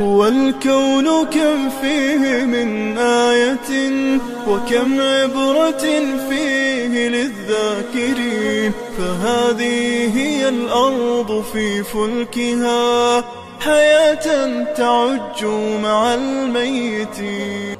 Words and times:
والكون 0.00 1.24
كم 1.24 1.70
فيه 1.82 2.44
من 2.44 2.98
آية 2.98 3.70
وكم 4.48 5.00
عبرة 5.00 5.84
فيه 6.28 7.08
للذاكرين 7.08 8.72
فهذه 8.98 10.18
هي 10.18 10.48
الأرض 10.48 11.44
في 11.52 11.82
فلكها 11.82 13.24
حياة 13.60 14.64
تعج 14.74 15.44
مع 15.82 16.14
الميتين 16.14 17.79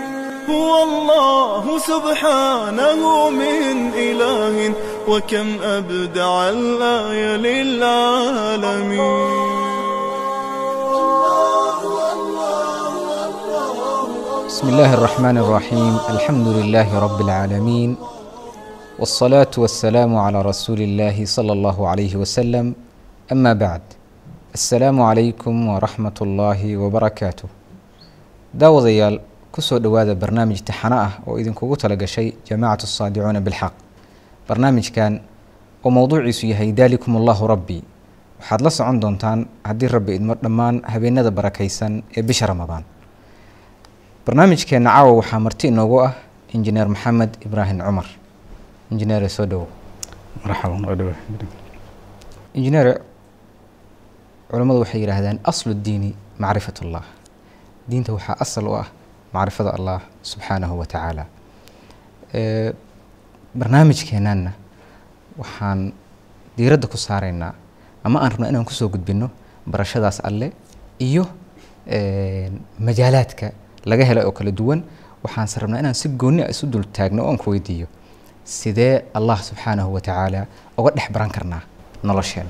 هو 0.51 0.71
الله 0.83 1.63
سبحانه 1.91 3.01
من 3.29 3.75
إله 4.07 4.55
وكم 5.07 5.47
أبدع 5.77 6.49
الآية 6.49 7.31
للعالمين 7.47 9.01
بسم 14.47 14.67
الله 14.69 14.93
الرحمن 14.93 15.37
الرحيم 15.37 15.93
الحمد 16.09 16.47
لله 16.47 16.99
رب 17.05 17.19
العالمين 17.21 17.95
والصلاة 18.99 19.53
والسلام 19.57 20.11
على 20.17 20.41
رسول 20.41 20.79
الله 20.81 21.25
صلى 21.25 21.51
الله 21.53 21.77
عليه 21.87 22.15
وسلم 22.15 22.65
أما 23.31 23.53
بعد 23.53 23.81
السلام 24.53 25.01
عليكم 25.01 25.53
ورحمة 25.67 26.17
الله 26.21 26.77
وبركاته 26.77 27.47
daawadayaal 28.51 29.30
ku 29.51 29.61
soo 29.61 29.79
dhowaada 29.79 30.15
barnaamij 30.15 30.61
taxano 30.63 30.95
ah 30.95 31.13
oo 31.27 31.37
idinkugu 31.39 31.75
talagashay 31.77 32.27
jamaacatu 32.47 32.87
saadicuuna 32.87 33.41
bilxaq. 33.41 33.73
Barnaamijkan 34.47 35.21
oo 35.83 35.89
mowduuciisu 35.91 36.47
yahay 36.51 36.71
daalikum 36.71 37.15
allahu 37.19 37.47
rabbi. 37.47 37.83
Waxaad 38.39 38.61
la 38.61 38.69
socon 38.69 38.99
doontaan 38.99 39.39
haddii 39.63 39.87
rabbi 39.87 40.11
idmo 40.15 40.35
dhammaan 40.35 40.81
habeenada 40.83 41.31
barakaysan 41.31 42.03
ee 42.17 42.21
bisha 42.23 42.45
ramadaan. 42.47 42.83
Barnaamijkeenna 44.25 44.89
caawa 44.89 45.11
waxaa 45.19 45.39
marti 45.39 45.67
inoogu 45.67 45.99
ah 46.07 46.13
injineer 46.53 46.87
maxamed 46.87 47.31
ibraahim 47.45 47.79
cumar. 47.85 48.07
Injineere 48.91 49.29
soo 49.29 49.45
dhowo 49.45 49.67
injineere 52.55 52.93
culammadu 54.49 54.79
waxay 54.83 55.01
yidhaahdaan 55.01 55.39
aslu 55.43 55.73
diini 55.73 56.15
macrifat 56.39 56.81
ullah 56.83 57.03
diinta 57.89 58.11
waxaa 58.13 58.35
asal 58.43 58.67
u 58.67 58.73
ah 58.75 58.87
macrifada 59.33 59.71
allah 59.77 59.99
subxaanahu 60.23 60.77
wa 60.79 60.85
tacaala. 60.85 61.25
Barnaamijkeenanna 63.59 64.51
waxaan 65.37 65.93
diiradda 66.57 66.87
ku 66.87 66.97
saaraynaa 66.97 67.53
ama 68.03 68.19
aan 68.19 68.31
rabnaa 68.31 68.49
inaan 68.49 68.65
ku 68.65 68.73
soo 68.73 68.89
gudbino 68.89 69.29
barashadaas 69.71 70.19
alle 70.23 70.51
iyo 70.99 71.25
majaalaadka 72.79 73.51
laga 73.85 74.05
helay 74.05 74.23
oo 74.25 74.31
kala 74.31 74.51
duwan. 74.51 74.83
Waxaanse 75.23 75.59
rabnaa 75.59 75.79
inaan 75.79 75.93
si 75.95 76.09
gooni 76.09 76.41
a 76.43 76.49
isu 76.49 76.67
dul 76.67 76.83
taagno 76.93 77.23
oon 77.25 77.37
ku 77.37 77.49
weydiiyo 77.51 77.87
sidee 78.43 79.03
allah 79.13 79.37
subxaanahu 79.49 79.93
wa 79.93 80.01
tacaala 80.01 80.45
uga 80.77 80.91
dhex 80.95 81.11
baran 81.11 81.29
karnaa 81.29 81.61
nolosheena. 82.03 82.49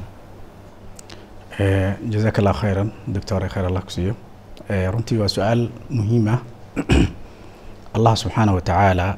Jazaak 2.12 2.40
allah 2.40 2.54
khayran 2.62 2.92
doctor 3.08 3.42
khayr 3.54 3.66
allah 3.66 3.82
ku 3.84 3.92
siiyo. 3.92 4.16
Runtii 4.94 5.18
waa 5.22 5.28
su'aal 5.28 5.70
muhiim 5.90 6.28
ah 6.28 6.40
allah 7.96 8.14
subxaana 8.16 8.54
wa 8.54 8.62
tacaala 8.62 9.18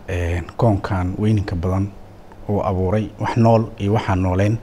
koonkan 0.57 1.15
weyninka 1.19 1.55
badan 1.55 1.87
uu 2.49 2.61
abuuray 2.69 3.05
wax 3.19 3.37
nool 3.37 3.63
iyo 3.77 3.93
waxaan 3.93 4.19
nooleyn 4.21 4.57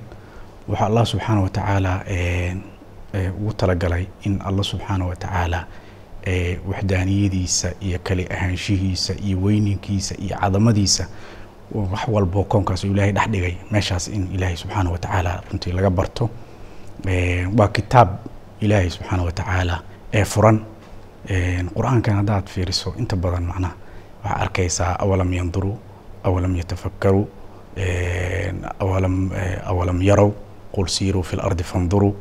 wuxuu 0.68 0.84
allah 0.86 1.06
subxaana 1.06 1.40
wa 1.40 1.48
tacaala 1.48 1.92
ugu 3.38 3.52
talagalay 3.52 4.06
in 4.26 4.40
allah 4.44 4.64
subxaana 4.64 5.04
wa 5.06 5.16
tacaala 5.16 5.66
waxdaaniyadiisa 6.70 7.72
iyo 7.80 7.98
kali 8.02 8.26
ahaanshihiisa 8.34 9.14
iyo 9.26 9.38
weyninkiisa 9.42 10.14
iyo 10.18 10.36
cadamadiisa 10.40 11.08
wax 11.74 12.08
walbo 12.08 12.44
koonkaas 12.44 12.84
ilaahay 12.84 13.12
dhex 13.12 13.28
dhigay 13.30 13.54
meeshaas 13.70 14.08
in 14.08 14.28
ilaahay 14.34 14.56
subxaana 14.56 14.90
wa 14.90 14.98
tacaala 14.98 15.42
runtii 15.50 15.72
laga 15.72 15.90
barto. 15.90 16.30
Waa 17.58 17.68
kitaab 17.68 18.08
ilaahay 18.60 18.90
subxaana 18.90 19.22
wa 19.22 19.32
tacaala 19.32 19.82
ee 20.12 20.24
furan 20.24 20.60
qur'aankan 21.28 22.14
haddaad 22.20 22.46
fiiriso 22.48 22.94
inta 22.98 23.16
badan 23.16 23.44
macnaha 23.44 23.74
waxaa 24.24 24.40
arkaysaa 24.44 24.92
awalam 25.04 25.32
yanduruu 25.32 25.76
awalam 26.24 26.56
yatafakkaruu 26.56 27.26
awalam 28.80 29.30
awalam 29.66 30.02
yarow 30.02 30.32
qul 30.72 30.86
siiruu 30.88 31.22
fi 31.22 31.36
lardi 31.36 31.62
fanduruu 31.64 32.14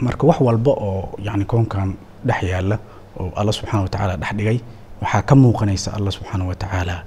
marka 0.00 0.26
wax 0.26 0.40
walba 0.40 0.70
oo 0.72 1.08
yani 1.22 1.44
koonkan 1.44 1.94
dhex 2.26 2.42
yaalla 2.42 2.78
oo 3.20 3.32
alla 3.36 3.52
subxaana 3.52 3.82
wa 3.82 3.88
tacaala 3.88 4.16
dhex 4.16 4.32
dhigay 4.36 4.58
waxaa 5.02 5.22
ka 5.22 5.34
muuqanaysa 5.34 5.92
alla 5.96 6.10
subxaana 6.10 6.44
wa 6.44 6.54
tacaala 6.54 7.04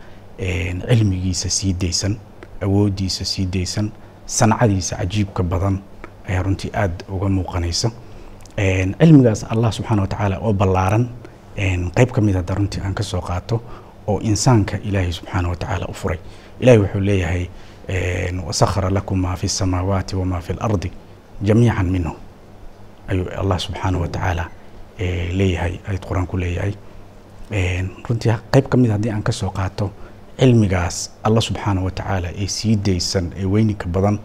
cilmigiisa 0.89 1.49
sii 1.49 1.73
daysan 1.73 2.17
awooddiisa 2.61 3.25
sii 3.25 3.45
daysan 3.45 3.91
sancadiisa 4.25 4.95
cajiibka 4.95 5.43
badan 5.43 5.79
ayaa 6.29 6.43
runtii 6.43 6.71
aada 6.73 7.05
uga 7.09 7.29
muuqanaysa 7.29 7.91
cilmigaas 8.57 9.43
allah 9.49 9.71
subxaana 9.71 10.01
wa 10.01 10.07
tacaala 10.07 10.37
oo 10.41 10.53
ballaaran. 10.53 11.09
Qeyb 11.95 12.11
ka 12.11 12.21
mid 12.21 12.35
hadda 12.35 12.53
runtii 12.55 12.81
aan 12.85 12.93
ka 12.93 13.03
soo 13.03 13.21
qaato 13.21 13.61
oo 14.07 14.19
insaanka 14.21 14.77
ilaahay 14.83 15.11
subxaana 15.11 15.49
wa 15.49 15.55
tacaala 15.55 15.85
u 15.89 15.93
furay. 15.93 16.19
Ilahay 16.59 16.79
wuxuu 16.79 16.99
leeyahay 16.99 17.47
wasakhara 18.47 18.89
lakum 18.89 19.19
maa 19.21 19.35
fi 19.35 19.47
samaawaati 19.49 20.15
wamaa 20.15 20.41
fi 20.41 20.53
lardi 20.53 20.91
jamiican 21.41 21.89
minhu. 21.89 22.13
Ayuu 23.07 23.25
allah 23.41 23.59
subxaana 23.59 23.97
wa 23.97 24.07
tacaala 24.07 24.49
leeyahay 25.39 25.73
ayad 25.89 26.01
qur'aanku 26.09 26.37
leeyahay. 26.37 26.73
Runtii 28.09 28.33
qeyb 28.51 28.65
ka 28.69 28.77
mid 28.77 28.91
haddii 28.91 29.11
aan 29.11 29.23
ka 29.23 29.31
soo 29.31 29.49
qaato 29.49 29.91
cilmigaas 30.39 31.11
allah 31.23 31.41
subxaana 31.41 31.81
wa 31.81 31.91
tacaala 31.91 32.29
ee 32.43 32.47
sii 32.47 32.75
daysan 32.75 33.31
ee 33.37 33.45
weyninka 33.45 33.85
badan 33.87 34.19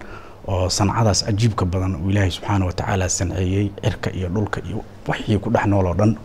oo 0.48 0.68
sancadaas 0.68 1.24
cajiibka 1.24 1.64
badan 1.64 1.96
uu 1.96 2.10
ilaahay 2.10 2.30
subxaana 2.30 2.64
wa 2.66 2.72
tacaala 2.72 3.08
sanceeyey 3.08 3.70
cirka 3.82 4.10
iyo 4.12 4.28
dhulka 4.28 4.60
iyo 4.68 4.78
wixii 5.08 5.38
ku 5.38 5.50
dhex 5.50 5.66
nool 5.66 5.86
oo 5.86 5.94
dhan. 5.94 6.16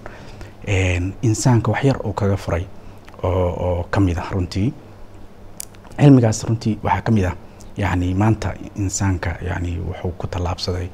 Insaanka 1.21 1.71
wax 1.71 1.83
yar 1.83 1.97
oo 2.03 2.13
kaga 2.13 2.37
furay 2.37 2.65
oo 3.23 3.49
oo 3.65 3.83
ka 3.91 3.99
mid 3.99 4.17
ah 4.19 4.29
runtii. 4.31 4.73
Cilmigaas 5.97 6.43
runtii 6.47 6.77
waxaa 6.83 7.01
ka 7.01 7.11
mid 7.11 7.25
ah 7.25 7.35
yacni 7.77 8.13
maanta 8.13 8.53
insaanka 8.75 9.37
yacni 9.47 9.77
wuxuu 9.87 10.11
ku 10.17 10.27
tallaabsaday 10.27 10.87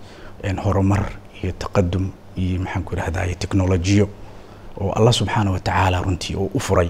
horumar 0.64 1.04
iyo 1.44 1.52
taqadum 1.60 2.12
iyo 2.38 2.60
maxaan 2.62 2.84
ku 2.84 2.94
idhahdaye 2.96 3.36
technolojiyo 3.36 4.06
oo 4.82 4.92
allah 4.92 5.14
subxaana 5.14 5.52
wa 5.52 5.60
tacaala 5.60 6.02
runtii 6.02 6.36
oo 6.36 6.50
u 6.54 6.60
furay. 6.60 6.90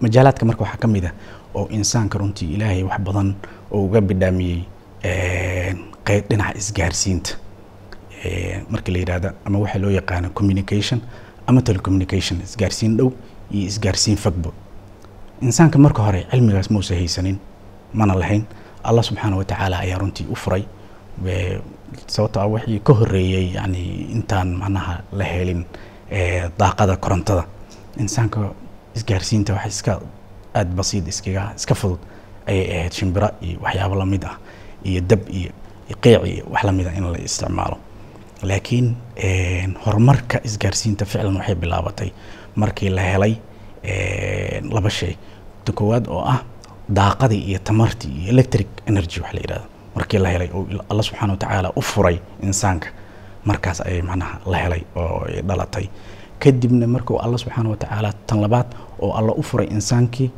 Majaalaadka 0.00 0.44
marka 0.46 0.62
waxaa 0.64 0.78
ka 0.82 0.88
mid 0.88 1.04
ah 1.06 1.12
oo 1.54 1.66
insaanka 1.68 2.18
runtii 2.18 2.54
ilaahay 2.54 2.82
wax 2.82 3.00
badan 3.00 3.34
oo 3.72 3.84
uga 3.86 4.00
bidhaamiyey 4.00 4.60
qeyb 6.06 6.24
dhinaca 6.30 6.58
isgaarsiinta. 6.58 7.30
Markii 8.70 8.92
la 8.94 8.98
yidhahda 8.98 9.32
ama 9.44 9.58
waxaa 9.58 9.78
loo 9.82 9.90
yaqaano 9.90 10.30
communication 10.38 11.00
ama 11.46 11.60
telecommunication 11.62 12.40
isgaarsiin 12.44 12.96
dhow 12.96 13.10
iyo 13.50 13.66
isgaarsiin 13.66 14.16
fogbo 14.16 14.52
insaanka 15.42 15.78
marka 15.78 16.02
hore 16.02 16.26
cilmigaas 16.30 16.70
mausa 16.70 16.94
haysanin 16.94 17.38
mana 17.92 18.14
lahayn. 18.14 18.44
Allah 18.84 19.02
subxaana 19.04 19.36
wa 19.36 19.44
tacaala 19.44 19.78
ayaa 19.78 19.98
runtii 19.98 20.26
u 20.30 20.34
furay. 20.36 20.64
Sababto 22.06 22.40
ah 22.40 22.46
wixii 22.46 22.78
ka 22.84 22.92
horeeyey 22.94 23.52
yani 23.54 23.82
intaan 24.16 24.54
macnaha 24.56 25.00
la 25.12 25.24
helin 25.24 25.64
daaqada 26.58 26.96
korontada. 26.96 27.44
Insaanka 27.98 28.52
isgaarsiinta 28.96 29.52
wax 29.54 29.66
iska 29.66 30.00
aada 30.54 30.70
basiid 30.74 31.08
iskaga 31.08 31.52
iska 31.56 31.74
fudud 31.74 31.98
ayay 32.46 32.66
ahayd 32.78 32.92
shimbira 32.92 33.28
iyo 33.42 33.58
waxyaabo 33.64 33.94
la 33.94 34.06
mid 34.06 34.24
ah 34.24 34.36
iyo 34.84 35.00
dab 35.00 35.20
iyo 35.28 35.50
qiic 36.02 36.22
iyo 36.32 36.44
wax 36.52 36.62
la 36.64 36.72
mid 36.72 36.86
ah 36.86 36.94
in 36.98 37.04
la 37.12 37.18
isticmaalo. 37.18 37.76
Laakiin 38.42 38.86
horumarka 39.84 40.40
isgaarsiinta 40.44 41.04
ficlan 41.04 41.36
waxay 41.36 41.54
bilaabatay 41.54 42.10
markii 42.56 42.88
la 42.90 43.02
helay 43.02 43.34
laba 44.74 44.90
shay. 44.90 45.14
Ta 45.64 45.72
koowaad 45.72 46.06
oo 46.08 46.22
ah 46.34 46.40
daaqadii 46.88 47.42
iyo 47.50 47.58
tamartii 47.58 48.12
iyo 48.22 48.28
electric 48.32 48.68
energy 48.86 49.20
wax 49.20 49.32
la 49.34 49.40
yidhahdo 49.40 49.66
markii 49.96 50.18
la 50.18 50.28
helay 50.28 50.48
oo 50.54 50.66
alla 50.90 51.02
subxaana 51.02 51.32
watacaala 51.32 51.72
u 51.76 51.82
furay 51.82 52.16
insaanka 52.42 52.88
markaas 53.44 53.80
ayay 53.80 54.02
macnaha 54.02 54.38
la 54.50 54.56
helay 54.58 54.82
oo 54.96 55.24
ay 55.28 55.42
dhalatay. 55.48 55.86
Kadibna 56.38 56.86
markuu 56.86 57.18
alla 57.24 57.38
subxaana 57.38 57.68
watacaala 57.70 58.12
tan 58.26 58.40
labaad 58.40 58.66
oo 59.02 59.12
alla 59.18 59.32
u 59.32 59.42
furay 59.42 59.66
insaankii 59.76 60.30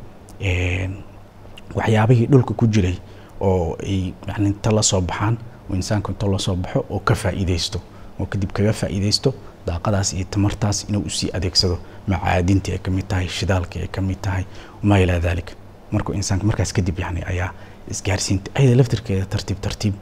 waxyaabihii 1.75 2.27
dhulka 2.31 2.53
ku 2.53 2.67
jiray 2.67 2.95
oo 3.41 3.77
ay 3.83 4.13
yani 4.27 4.47
inta 4.47 4.71
la 4.71 4.81
soo 4.83 5.01
baxaan 5.01 5.37
oo 5.69 5.75
insaanka 5.75 6.11
inta 6.11 6.27
la 6.27 6.39
soo 6.39 6.55
baxo 6.55 6.85
oo 6.89 6.99
ka 6.99 7.15
faa'iidaysto 7.15 7.79
oo 8.19 8.25
kadib 8.25 8.51
kaga 8.51 8.73
faa'iidaysto 8.73 9.33
daaqadaas 9.67 10.13
iyo 10.13 10.25
tamartaas 10.31 10.85
inuu 10.89 11.03
u 11.07 11.09
sii 11.09 11.29
adeegsado 11.33 11.77
macaadintii 12.07 12.71
ay 12.73 12.79
ka 12.79 12.91
mid 12.91 13.07
tahay 13.07 13.27
shidaalkii 13.27 13.81
ay 13.81 13.87
ka 13.87 14.01
mid 14.01 14.19
tahay 14.21 14.43
wamaa 14.81 14.97
ilaa 14.99 15.19
dalik 15.19 15.55
markuu 15.91 16.13
insaanka 16.15 16.45
markaas 16.45 16.73
kadib 16.73 16.99
yani 16.99 17.21
ayaa 17.31 17.51
isgaarsiinta 17.91 18.51
ayada 18.55 18.75
laftirkeeda 18.75 19.25
tartiib 19.25 19.59
tartiib 19.61 19.93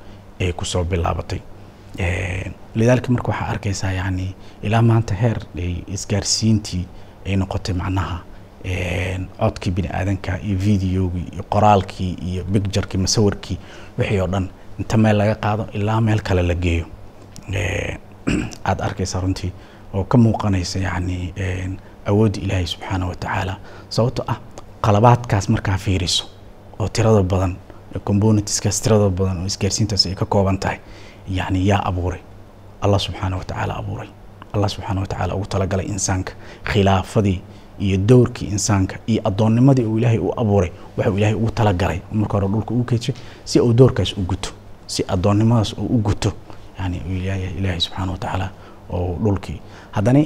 ay 0.42 0.54
ku 0.54 0.66
soo 0.66 0.84
bilaabatay. 0.84 1.40
Lidaalika 2.76 3.12
marka 3.12 3.32
waxaa 3.32 3.48
arkaysaa 3.54 3.92
yani 3.92 4.36
ilaa 4.64 4.82
maanta 4.82 5.14
heer 5.16 5.38
ay 5.58 5.74
isgaarsiintii 5.88 6.86
ay 7.26 7.36
noqotay 7.36 7.76
macnaha 7.76 8.18
codkii 9.40 9.72
bini 9.72 9.90
aadanka 9.94 10.40
iyo 10.40 10.58
videogii 10.58 11.28
iyo 11.34 11.44
qoraalkii 11.44 12.14
iyo 12.14 12.44
bicturkii 12.44 12.98
masawirkii 12.98 13.58
wixii 13.98 14.20
oo 14.20 14.28
dhan. 14.28 14.50
Inta 14.80 14.98
meel 14.98 15.18
laga 15.18 15.36
qaado 15.36 15.68
ilaa 15.74 16.02
meel 16.02 16.22
kale 16.22 16.42
la 16.42 16.54
geeyo. 16.56 16.86
Aada 18.66 18.84
arkaysa 18.84 19.20
runtii 19.20 19.52
oo 19.94 20.04
ka 20.04 20.18
muuqanaysa 20.18 20.80
yani 20.80 21.34
awoodda 22.06 22.40
ilaahay 22.40 22.66
subxaana 22.66 23.08
wa 23.08 23.16
tacaala. 23.16 23.58
Sababto 23.90 24.24
ah 24.28 24.40
qalabaadkaas 24.82 25.50
markaa 25.50 25.78
fiiriso 25.78 26.26
oo 26.80 26.88
tirada 26.88 27.24
badan 27.24 27.58
componentskaas 28.04 28.82
tirada 28.82 29.10
badan 29.10 29.38
oo 29.42 29.46
isgaarsiintaas 29.46 30.06
ay 30.06 30.16
ka 30.16 30.26
kooban 30.26 30.60
tahay 30.60 30.80
yani 31.28 31.68
yaa 31.68 31.82
abuuray. 31.86 32.20
Allah 32.82 33.00
subxaana 33.00 33.38
wa 33.38 33.44
tacaala 33.44 33.76
abuuray. 33.76 34.10
Allah 34.54 34.70
subxaana 34.70 35.02
wa 35.02 35.08
tacaala 35.08 35.36
ugu 35.36 35.46
talagalay 35.46 35.86
insaanka 35.86 36.34
khilaafadii 36.64 37.42
iyo 37.86 37.98
dowrkii 38.10 38.48
insaanka 38.56 38.96
iyo 39.12 39.22
addoonnimadii 39.30 39.86
uu 39.86 39.98
ilaahay 40.00 40.20
u 40.28 40.32
abuuray 40.42 40.72
waxuu 40.98 41.18
ilaahay 41.18 41.36
ugu 41.42 41.52
talagalay 41.52 42.00
marka 42.12 42.34
hore 42.38 42.48
dhulka 42.54 42.72
ugu 42.74 42.84
keejay 42.84 43.16
si 43.46 43.60
uu 43.60 43.74
doorkaas 43.74 44.12
u 44.18 44.22
guto 44.32 44.50
si 44.88 45.02
addoonnimadaas 45.14 45.74
uu 45.78 45.86
u 45.96 45.98
guto 46.08 46.32
yani 46.80 46.98
ilaahay 47.60 47.80
subxaana 47.86 48.12
wa 48.12 48.18
tacaala 48.18 48.48
oo 48.90 49.18
dhulkii. 49.24 49.60
Haddana 49.92 50.20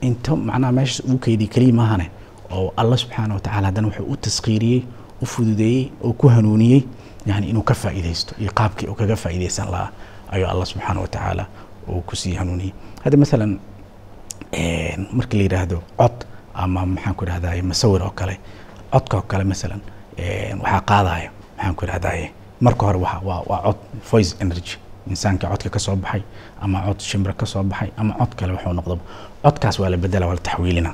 inta 0.00 0.36
macnaha 0.36 0.72
meeshaas 0.72 1.00
ugu 1.08 1.18
keydiyay 1.18 1.50
keliya 1.54 1.74
maahane 1.80 2.06
oo 2.50 2.72
allah 2.76 2.98
subxaana 2.98 3.34
wa 3.34 3.40
tacaala 3.40 3.66
haddana 3.68 3.88
wuxuu 3.88 4.06
u 4.12 4.16
taskiiriyey 4.16 4.82
u 5.22 5.26
fududeeyey 5.26 5.84
oo 6.04 6.12
ku 6.12 6.28
hanuuniyey 6.28 6.82
yani 7.26 7.48
inuu 7.50 7.62
ka 7.62 7.74
faa'iidaysto 7.74 8.34
iyo 8.40 8.50
qaabkii 8.54 8.86
uu 8.90 8.94
kaga 8.94 9.16
faa'iidaysan 9.16 9.70
lahaa 9.70 9.90
ayuu 10.30 10.48
allah 10.52 10.66
subxaana 10.66 11.00
wa 11.00 11.08
tacaala 11.08 11.46
uu 11.88 12.00
ku 12.00 12.16
sii 12.16 12.34
hanuuniyey. 12.34 12.72
Hadda 13.04 13.16
masalan 13.18 13.58
marka 15.12 15.36
la 15.36 15.42
yidhaahdo 15.42 15.82
cod 15.96 16.16
ama 16.64 16.80
maxaan 16.94 17.14
ku 17.18 17.22
idhahdaye 17.26 17.62
masawir 17.70 18.02
oo 18.06 18.12
kale 18.18 18.34
codka 18.92 19.14
oo 19.18 19.24
kale 19.30 19.44
masalan 19.52 19.80
waxaa 20.62 20.80
qaadaya 20.90 21.28
maxaan 21.56 21.74
ku 21.78 21.82
idhahdaye 21.86 22.24
marka 22.66 22.82
hore 22.86 22.98
waa 23.28 23.60
cod 23.66 23.78
voice 24.10 24.30
energy 24.44 24.74
insaanka 25.10 25.44
codka 25.52 25.68
ka 25.74 25.78
soo 25.86 25.96
baxay 26.04 26.22
ama 26.64 26.78
cod 26.86 27.00
shimbra 27.10 27.32
ka 27.40 27.46
soo 27.52 27.62
baxay 27.70 27.90
ama 28.00 28.12
cod 28.20 28.32
kale 28.38 28.52
waxuu 28.56 28.72
noqdo 28.78 28.94
codkaas 29.44 29.76
waa 29.80 29.90
la 29.92 29.96
bedela 30.04 30.26
waa 30.28 30.34
la 30.38 30.42
taxwiilina 30.48 30.90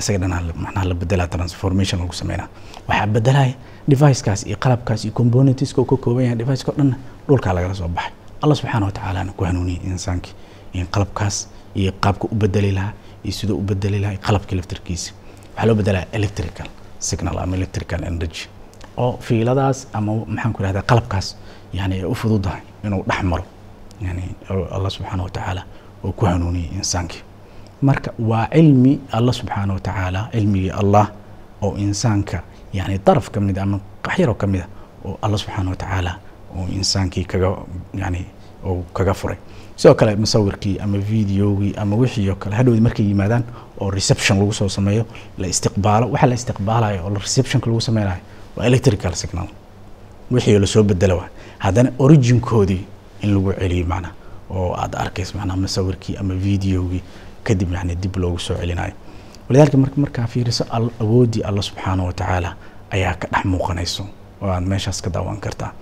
isaga 0.00 0.18
dhanaa 0.22 0.40
macnaha 0.64 0.84
la 0.90 0.94
bedelaa 1.00 1.26
transformation 1.34 1.98
lagu 2.00 2.12
sameynaa. 2.20 2.48
Waxaa 2.88 3.06
bedelaya 3.14 3.54
devicekaas 3.88 4.40
iyo 4.48 4.56
qalabkaas 4.64 5.00
iyo 5.04 5.12
componentska 5.18 5.80
uu 5.80 5.88
ka 5.90 5.96
kooban 6.04 6.24
yahay 6.24 6.36
deviceka 6.40 6.70
o 6.72 6.74
dhanna 6.78 6.96
dhulkaa 7.28 7.52
lagala 7.56 7.74
soo 7.80 7.88
baxay. 7.96 8.12
Allah 8.42 8.56
subxaana 8.60 8.86
wa 8.86 8.92
tacaalana 8.92 9.32
ku 9.36 9.42
hanuuniyey 9.48 9.80
insaankii 9.92 10.34
in 10.78 10.86
qalabkaas 10.94 11.36
iyo 11.80 11.92
qaabka 12.04 12.24
u 12.32 12.34
bedeli 12.42 12.72
lahaa 12.78 12.92
iyo 13.26 13.32
siduu 13.38 13.56
u 13.60 13.64
bedeli 13.68 13.98
lahaa 14.04 14.18
qalabkii 14.26 14.56
laftirkiisa 14.60 15.10
waxaa 15.54 15.66
loo 15.68 15.74
bedelaa 15.80 16.04
electrical 16.18 16.68
signal 17.08 17.36
ama 17.42 17.54
electrical 17.60 18.00
energy 18.12 18.42
oo 19.02 19.12
fiiladaas 19.26 19.78
ama 19.98 20.12
maxaan 20.34 20.52
ku 20.54 20.60
ihahdaa 20.62 20.84
qalabkaas 20.90 21.26
yani 21.78 21.94
ay 22.00 22.04
u 22.04 22.14
fududahay 22.22 22.62
inuu 22.86 23.02
dhex 23.10 23.22
maro 23.32 23.44
yani 24.06 24.24
allah 24.76 24.90
subxaana 24.96 25.22
wa 25.26 25.30
tacaala 25.36 25.62
oo 26.04 26.12
ku 26.18 26.22
hanuuniyey 26.30 26.68
insaankii 26.80 27.22
marka 27.88 28.10
waa 28.30 28.46
cilmi 28.56 28.92
allah 29.18 29.34
subxaana 29.40 29.72
wa 29.76 29.80
tacaala 29.88 30.20
cilmigii 30.34 30.70
allah 30.82 31.04
oo 31.64 31.72
insaanka 31.86 32.38
yani 32.78 32.94
daraf 33.06 33.26
ka 33.34 33.38
mid 33.40 33.58
ama 33.64 33.76
qaxyaroo 34.06 34.34
ka 34.42 34.46
mid 34.52 34.60
a 34.60 34.66
oo 35.06 35.14
allah 35.24 35.38
subxaana 35.42 35.70
wa 35.74 35.76
tacaala 35.82 36.12
oo 36.56 36.64
insaankii 36.78 37.24
kaga 37.32 37.48
yani 38.02 38.20
oo 38.68 38.82
kaga 38.96 39.14
furay 39.20 39.38
sidoo 39.76 39.94
kale 39.94 40.16
musawirkii 40.16 40.78
ama 40.78 40.98
videogii 40.98 41.74
ama 41.76 41.96
wixii 41.96 42.30
oo 42.30 42.34
kale 42.34 42.56
hadhowdi 42.56 42.80
markay 42.80 43.06
yimaadaan 43.06 43.42
oo 43.80 43.90
reception 43.90 44.38
lagu 44.38 44.52
soo 44.52 44.68
sameeyo 44.68 45.04
la 45.38 45.46
istiqbaalo 45.46 46.10
waxa 46.10 46.26
la 46.26 46.34
istiqbaalayo 46.34 47.04
oo 47.06 47.14
receptionka 47.14 47.66
lagu 47.70 47.80
sameynayo 47.80 48.20
waa 48.56 48.66
electrical 48.66 49.12
signal. 49.14 49.48
Wixii 50.30 50.58
la 50.58 50.66
soo 50.66 50.82
bedelo 50.82 51.16
waa 51.16 51.28
haddana 51.58 51.90
originkoodii 51.98 52.82
in 53.22 53.34
lagu 53.34 53.52
celiyo 53.52 53.86
macnaa 53.86 54.12
oo 54.50 54.74
aad 54.82 54.94
arkayso 54.96 55.38
macnaa 55.38 55.56
musawirkii 55.56 56.16
ama 56.16 56.34
videogii 56.34 57.02
kadib 57.44 57.72
yani 57.72 57.94
dib 57.94 58.16
loogu 58.16 58.38
soo 58.38 58.54
celinayo 58.56 58.92
walidaalika 59.48 59.78
marka 59.78 59.96
markaa 60.00 60.26
fiiriso 60.26 60.64
awoodii 61.00 61.42
allah 61.42 61.62
subxaana 61.62 62.02
wa 62.04 62.12
tacaala 62.12 62.56
ayaa 62.90 63.14
ka 63.14 63.28
dhex 63.32 63.44
muuqanayso 63.44 64.04
oo 64.42 64.48
aad 64.50 64.64
meeshaas 64.66 65.02
ka 65.02 65.10
daawan 65.10 65.36
kartaa 65.36 65.72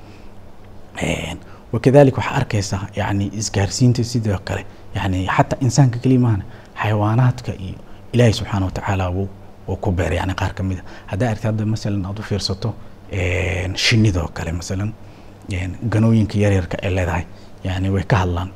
wakadalik 1.74 2.16
waxaa 2.18 2.34
arkaysaa 2.40 2.82
yani 3.00 3.24
isgaarsiinta 3.40 4.02
sidoo 4.12 4.38
kale 4.48 4.62
yani 4.96 5.18
xataa 5.36 5.58
insaanka 5.66 5.98
keliya 6.02 6.20
maahana 6.24 6.44
xayawaanaadka 6.82 7.52
iyo 7.66 7.78
ilaahay 8.12 8.32
subxaana 8.38 8.64
wa 8.66 8.72
tacaala 8.78 9.04
wuu 9.16 9.28
uu 9.68 9.76
ku 9.84 9.90
beeray 9.98 10.18
yani 10.22 10.34
qaar 10.40 10.52
ka 10.54 10.62
mid 10.68 10.78
a 10.78 10.82
haddaa 11.10 11.30
argta 11.32 11.46
hadda 11.50 11.64
masalan 11.74 12.04
aad 12.08 12.18
u 12.18 12.22
fiirsato 12.30 12.70
shinidoo 13.84 14.28
kale 14.36 14.52
masalan 14.60 14.90
ganooyinka 15.92 16.38
yaryarka 16.44 16.76
ay 16.82 16.90
leedahay 16.96 17.24
yani 17.64 17.88
way 17.94 18.02
ka 18.12 18.16
hadlaan 18.22 18.50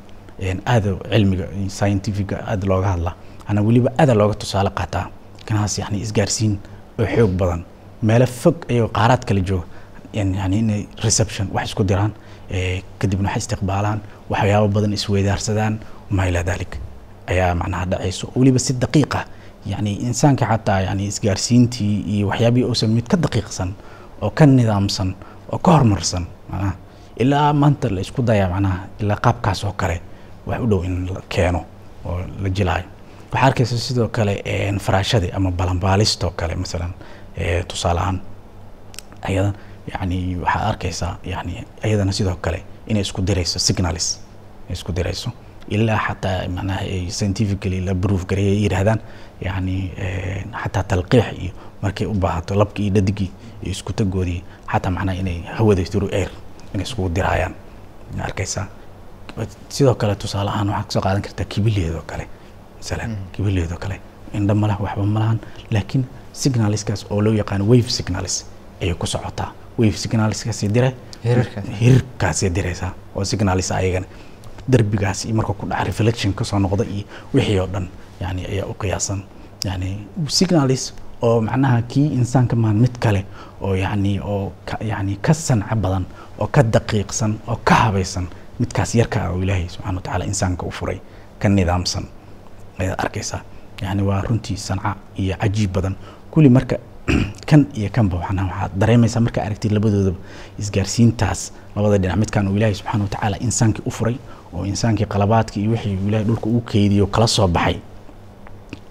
aada 0.65 0.89
cilmiga 1.11 1.45
scientifica 1.77 2.35
aada 2.51 2.65
looga 2.71 2.87
hadlaa 2.95 3.15
ana 3.47 3.61
weliba 3.61 3.89
aada 4.01 4.13
looga 4.13 4.35
tusaale 4.43 4.69
qaataa 4.79 5.05
kanaas 5.45 5.79
yani 5.79 5.97
isgaarsiin 6.05 6.53
oo 6.99 7.05
xoog 7.15 7.31
badan 7.41 7.61
meelo 8.07 8.25
fog 8.41 8.55
ayagoo 8.69 8.91
qaaraad 8.97 9.23
kala 9.27 9.41
jooga 9.49 9.65
yani 10.13 10.87
reception 11.03 11.47
wax 11.53 11.65
isku 11.69 11.83
diraan 11.83 12.11
kadibna 12.99 13.29
wax 13.29 13.37
istiqbaalaan 13.43 13.99
waxyaabo 14.29 14.67
badan 14.75 14.93
isweydaarsadaan 14.93 15.73
wamaa 16.09 16.25
ilaa 16.29 16.43
dalik 16.43 16.71
ayaa 17.27 17.55
macnaha 17.55 17.85
dhacayso. 17.91 18.25
Weliba 18.35 18.59
si 18.59 18.73
daqiiqa 18.73 19.19
yani 19.65 19.91
insaanka 20.07 20.45
xataa 20.51 20.81
yani 20.87 21.03
isgaarsiintii 21.11 21.95
iyo 22.13 22.27
waxyaabihii 22.27 22.67
uusan 22.69 22.89
mid 22.89 23.05
ka 23.11 23.17
daqiiqsan 23.17 23.69
oo 24.21 24.29
ka 24.37 24.45
nidaamsan 24.45 25.09
oo 25.53 25.57
ka 25.59 25.71
horumarsan 25.71 26.25
macnaha 26.51 26.73
ilaa 27.23 27.53
maanta 27.53 27.89
la 27.95 28.01
isku 28.01 28.21
dayaa 28.29 28.49
macnaha 28.53 28.77
ilaa 29.01 29.17
qaabkaas 29.25 29.63
oo 29.63 29.73
kale 29.81 30.01
wax 30.47 30.59
u 30.63 30.67
dhow 30.71 30.81
in 30.85 30.95
la 31.13 31.21
keeno 31.29 31.61
oo 32.05 32.17
la 32.43 32.49
jilaayo. 32.49 32.85
Waxaa 33.31 33.47
arkaysa 33.47 33.77
sidoo 33.77 34.07
kale 34.07 34.33
faraashadii 34.79 35.31
ama 35.37 35.51
balanbaalistoo 35.51 36.31
kale 36.39 36.55
masalan 36.55 36.91
tusaale 37.67 37.99
ahaan 37.99 38.19
ayadan 39.21 39.53
yani 39.93 40.37
waxaad 40.43 40.65
arkaysaa 40.71 41.13
yani 41.23 41.63
ayadana 41.83 42.11
sidoo 42.11 42.35
kale 42.41 42.63
inay 42.87 43.01
isku 43.01 43.21
dirayso 43.21 43.59
signalis 43.59 44.07
isku 44.69 44.91
dirayso. 44.91 45.31
Ilaa 45.69 45.97
xataa 46.07 46.47
manaha 46.49 46.79
ay 46.81 47.09
scientifically 47.09 47.81
la 47.87 47.93
proof 47.95 48.25
gareey 48.29 48.49
ay 48.57 48.63
yidhahdaan 48.63 48.99
yani 49.41 49.75
xataa 50.63 50.83
talqiix 50.83 51.25
iyo 51.41 51.51
markay 51.81 52.07
u 52.07 52.13
baahato 52.13 52.55
labkii 52.55 52.85
iyo 52.87 52.93
dhadigii 52.95 53.31
iyo 53.63 53.71
isku 53.71 53.93
tagoodii 53.93 54.41
xataa 54.71 54.91
macnaha 54.91 55.17
inay 55.21 55.39
hawada 55.57 55.83
through 55.83 56.13
air 56.13 56.29
inay 56.73 56.83
iskugu 56.87 57.09
diraayaan 57.15 57.53
arkaysaa. 58.27 58.67
Sidoo 59.69 59.95
kale 59.95 60.15
tusaale 60.15 60.49
ahaan 60.49 60.69
waxaad 60.69 60.85
ka 60.87 60.91
soo 60.93 61.01
qaadan 61.01 61.21
kartaa 61.21 61.45
kibileedoo 61.45 62.01
kale 62.05 62.25
masalan 62.77 63.17
kibileedoo 63.31 63.77
kale. 63.77 63.99
Indha 64.33 64.53
ma 64.55 64.67
laha 64.67 64.83
waxba 64.83 65.05
ma 65.05 65.19
lahan 65.19 65.39
laakiin 65.71 66.03
signaliskaas 66.33 67.05
oo 67.09 67.21
loo 67.21 67.33
yaqaano 67.33 67.65
wave 67.71 67.89
signalis 67.89 68.45
ayay 68.81 68.93
ku 68.95 69.07
socotaa 69.07 69.51
wave 69.79 69.97
signaliskaasi 70.03 70.67
dire 70.75 70.89
hirarkaasay 71.79 72.49
diraysaa 72.49 72.91
oo 73.15 73.23
signalis 73.31 73.71
ayagana 73.71 74.05
derbigaas 74.71 75.25
iyo 75.25 75.35
marka 75.35 75.53
ku 75.53 75.65
dhaca 75.65 75.83
reflection 75.89 76.33
ka 76.33 76.43
soo 76.45 76.59
noqda 76.59 76.83
iyo 76.85 77.03
wixii 77.33 77.59
oo 77.59 77.67
dhan 77.73 77.87
yani 78.21 78.45
ayaa 78.51 78.65
u 78.71 78.73
qiyaasan. 78.81 79.21
Yani 79.65 79.89
signalis 80.27 80.93
oo 81.21 81.41
macnaha 81.41 81.81
kii 81.81 82.07
insaanka 82.19 82.55
maan 82.55 82.77
mid 82.83 82.95
kale 82.99 83.25
oo 83.61 83.75
yani 83.75 84.19
oo 84.19 84.51
yani 84.91 85.15
ka 85.21 85.33
sanco 85.33 85.75
badan 85.75 86.05
oo 86.39 86.47
ka 86.47 86.63
daqiiqsan 86.63 87.31
oo 87.47 87.57
ka 87.63 87.75
habaysan 87.75 88.27
midkaas 88.59 88.95
yarka 88.95 89.17
ah 89.25 89.31
oo 89.33 89.41
ilaahay 89.43 89.67
subxana 89.69 89.95
wa 89.97 90.01
tacaala 90.01 90.25
insaanka 90.25 90.65
u 90.65 90.71
furay 90.71 90.99
ka 91.39 91.49
nidaamsan. 91.49 92.05
Ayaad 92.79 92.99
arkaysaa. 93.03 93.41
Yani 93.81 94.01
waa 94.03 94.21
runtii 94.21 94.57
sanca 94.57 94.95
iyo 95.17 95.35
cajiib 95.41 95.71
badan. 95.73 95.95
Kulli 96.31 96.49
marka 96.49 96.75
kan 97.49 97.61
iyo 97.79 97.89
kanba 97.95 98.17
waxana 98.17 98.43
waxaad 98.45 98.71
dareemaysaa 98.81 99.19
markaa 99.25 99.43
aragtid 99.47 99.71
labadoodaba 99.71 100.17
isgaarsiintaas 100.59 101.51
labada 101.75 101.97
dhinac. 101.97 102.17
Midkan 102.17 102.47
uu 102.47 102.55
ilaahay 102.57 102.75
subxana 102.75 103.03
wa 103.03 103.09
tacaala 103.09 103.37
insaankii 103.39 103.83
u 103.85 103.91
furay 103.91 104.15
oo 104.53 104.65
insaankii 104.65 105.05
qalabaadkii 105.05 105.61
iyo 105.63 105.71
wixii 105.71 105.97
ilaahay 106.07 106.25
dhulka 106.27 106.45
uu 106.49 106.61
keydiyo 106.61 107.07
kala 107.07 107.27
soo 107.27 107.47
baxay 107.47 107.75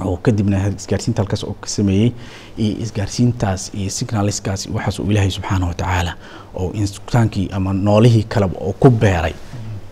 oo 0.05 0.17
kadibna 0.17 0.57
isgaarsiinta 0.69 1.23
halkaas 1.23 1.45
oo 1.45 1.53
ka 1.61 1.69
sameeyey 1.69 2.11
iyo 2.57 2.77
isgaarsiintaas 2.85 3.71
iyo 3.75 3.91
signaliskaas 3.91 4.67
iyo 4.67 4.75
waxaas 4.77 4.99
uu 5.01 5.11
ilaahay 5.11 5.31
subxaana 5.31 5.67
wa 5.67 5.75
tacaala 5.75 6.13
oo 6.55 6.73
insaankii 6.73 7.49
ama 7.53 7.73
noolihii 7.73 8.23
kaleba 8.23 8.55
oo 8.61 8.73
ku 8.73 8.91
beeray. 8.91 9.35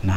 Na 0.04 0.14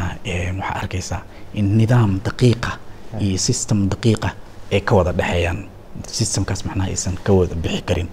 waxaa 0.60 0.75
arkaysaa 0.82 1.22
in 1.54 1.78
nidaam 1.78 2.20
daqiiqa 2.25 2.72
iyo 3.20 3.38
system 3.38 3.89
daqiiqa 3.89 4.30
ay 4.72 4.80
ka 4.82 4.96
wada 4.96 5.12
dhexeeyaan 5.12 5.60
systemkaas 6.08 6.62
macnaha 6.65 6.89
aysan 6.89 7.15
ka 7.25 7.32
wada 7.34 7.56
bixi 7.56 7.82
karin. 7.89 8.10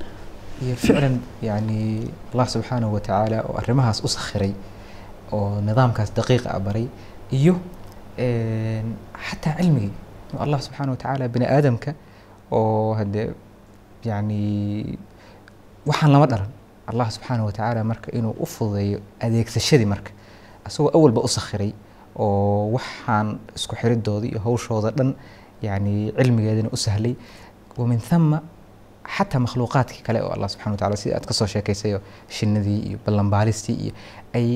Iyo 0.62 0.74
ficlan 0.76 1.20
yani 1.42 2.08
allah 2.32 2.46
subxaanahu 2.54 2.92
wa 2.96 3.00
tacaala 3.00 3.38
oo 3.48 3.54
arrimahaas 3.60 4.00
u 4.04 4.08
sakhiray 4.08 4.52
oo 5.32 5.60
nidaamkaas 5.60 6.10
daqiiqa 6.16 6.48
a 6.56 6.60
baray 6.60 6.86
iyo 7.38 7.54
xataa 9.28 9.56
cilmigii. 9.60 9.92
Allah 10.44 10.58
subxaanahu 10.66 10.94
wa 10.96 11.00
tacaala 11.02 11.24
bini 11.34 11.46
aadamka 11.46 11.90
oo 12.52 12.94
haddee 12.98 13.28
yani 14.04 14.42
waxaan 15.86 16.10
lama 16.14 16.26
dhalan. 16.26 16.50
Allah 16.90 17.06
subxaanahu 17.14 17.46
wa 17.48 17.52
tacaala 17.52 17.80
marka 17.84 18.08
inuu 18.18 18.34
u 18.44 18.46
fududeeyo 18.46 18.98
adeegsashadii 19.20 19.88
marka 19.94 20.10
asagoo 20.66 20.90
awalba 20.96 21.20
u 21.26 21.28
sakhiray 21.28 21.72
oo 22.18 22.72
waxaan 22.76 23.38
isku 23.56 23.74
xiridooda 23.80 24.26
iyo 24.30 24.40
hawshooda 24.46 24.90
dhan 24.98 25.10
yani 25.62 26.12
cilmigeedana 26.16 26.68
u 26.72 26.76
sahlay 26.76 27.14
wamin 27.78 28.00
thama 28.10 28.38
xataa 29.16 29.40
makhluuqaadkii 29.46 30.02
kale 30.06 30.20
oo 30.22 30.30
allah 30.36 30.48
subxana 30.52 30.72
wa 30.76 30.80
taala 30.82 30.96
sida 31.02 31.14
aad 31.16 31.26
ka 31.30 31.34
soo 31.38 31.46
sheekaysayo 31.54 31.98
shinnidii 32.36 32.80
iyo 32.88 32.98
ballanbaalistii 33.06 33.76
iyo 33.84 33.92
ay 34.38 34.48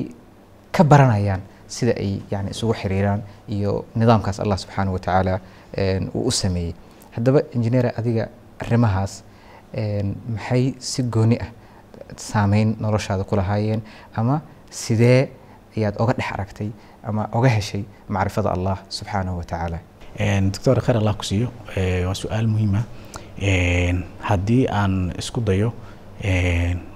ka 0.75 0.83
baranayaan 0.83 1.41
sida 1.67 1.93
ay 2.03 2.11
yani 2.31 2.49
isugu 2.55 2.73
xiriiraan 2.81 3.21
iyo 3.55 3.71
nidaamkaas 3.95 4.39
allah 4.43 4.57
subxaana 4.63 4.91
wa 4.91 4.99
tacaala 4.99 5.39
een, 5.77 6.09
uu 6.13 6.27
u 6.27 6.31
sameeyey 6.31 6.73
haddaba 7.15 7.39
injineer 7.55 7.85
adiga 7.99 8.27
arrimahaas 8.63 9.13
maxay 10.35 10.63
si 10.79 11.03
gooni 11.03 11.37
ah 11.45 11.49
saameyn 12.17 12.75
noloshaada 12.83 13.23
ku 13.23 13.35
lahaayeen 13.39 13.81
ama 14.15 14.41
sidee 14.81 15.29
ayaad 15.77 15.95
oga 16.03 16.13
dhex 16.17 16.29
aragtay 16.35 16.69
ama 17.09 17.29
oga 17.37 17.49
heshay 17.57 17.83
macrifada 18.15 18.49
allah 18.55 18.77
subxaanahu 18.97 19.37
wa 19.41 19.45
tacaala 19.51 19.79
doctor 20.53 20.75
khayr 20.85 20.97
allah 21.01 21.15
ku 21.21 21.25
waa 22.07 22.15
su'aal 22.23 22.47
muhiima 22.53 22.81
haddii 23.41 24.67
aan 24.69 25.13
isku 25.17 25.41
dayo 25.41 25.73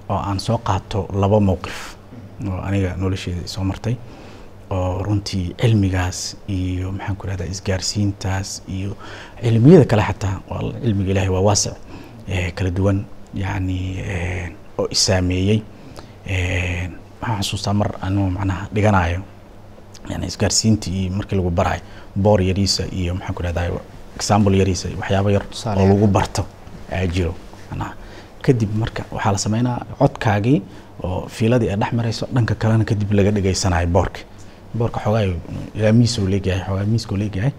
oo 0.10 0.18
aan 0.18 0.40
soo 0.40 0.58
qaato 0.58 1.08
laba 1.14 1.40
mowqif 1.40 1.96
oo 2.48 2.60
aniga 2.62 2.96
nolosheeda 2.98 3.48
soo 3.48 3.64
martay 3.64 3.96
oo 4.70 5.04
runtii 5.04 5.56
cilmigaas 5.62 6.38
iyo 6.50 6.92
maxaan 6.92 7.16
ku 7.18 7.28
rahdaa 7.28 7.48
isgaarsiintaas 7.54 8.62
iyo 8.70 8.92
cilmiyada 9.42 9.86
kale 9.86 10.04
xataa 10.10 10.36
cilmiga 10.84 11.12
ilaahay 11.12 11.30
waa 11.36 11.42
waasic 11.50 11.74
kala 12.56 12.70
duwan 12.70 13.06
yacni 13.34 13.80
een, 14.00 14.52
oo 14.78 14.88
isaameeyey 14.92 15.62
waxaan 17.22 17.42
xasuustaa 17.42 17.74
mar 17.74 17.90
anuu 18.02 18.30
macnaha 18.30 18.68
dhiganayo 18.74 19.20
yani 20.10 20.26
isgaarsiintii 20.28 21.02
iyo 21.06 21.12
markii 21.18 21.36
lagu 21.38 21.50
barayo 21.50 21.82
boor 22.16 22.42
yariisa 22.42 22.84
iyo 22.94 23.14
maxaan 23.16 23.36
ku 23.36 23.44
rahdaa 23.44 23.70
example 24.18 24.54
yariisa 24.62 24.86
iyo 24.90 24.98
waxyaabo 25.02 25.30
yar 25.36 25.44
oo 25.78 25.86
lagu 25.92 26.08
barto 26.08 26.44
jiro. 27.14 27.34
Kadib 28.46 28.70
marka 28.82 29.02
waxaa 29.16 29.32
la 29.32 29.38
sameynaa 29.46 29.78
codkaagii 30.00 30.62
oo 31.04 31.28
fiiladii 31.36 31.70
ay 31.70 31.78
dhex 31.82 31.92
marayso 32.00 32.26
dhanka 32.36 32.56
kalena 32.56 32.84
kadib 32.90 33.12
laga 33.18 33.32
dhegaysanayo 33.32 33.88
boorka. 33.88 34.20
Boorka 34.78 35.00
xoogaa 35.04 35.24
ilaa 35.78 35.92
miis 36.00 36.18
uu 36.20 36.28
leegyahay 36.34 36.62
xoogaa 36.68 36.86
miiska 36.94 37.12
uu 37.14 37.18
leegyahay 37.24 37.52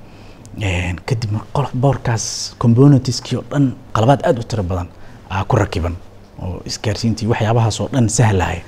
kadib 1.09 1.31
qolof 1.57 1.73
boorkaas 1.75 2.55
componentskii 2.63 3.37
oo 3.39 3.45
dhan 3.51 3.65
qalabaad 3.95 4.21
aad 4.29 4.39
u 4.39 4.45
tiro 4.51 4.63
badan 4.63 4.89
aa 5.31 5.45
ku 5.45 5.57
rakiban 5.57 5.95
oo 6.43 6.63
isgaarsiintii 6.71 7.27
waxyaabahaas 7.33 7.81
oo 7.81 7.89
dhan 7.93 8.09
sahlaya 8.09 8.63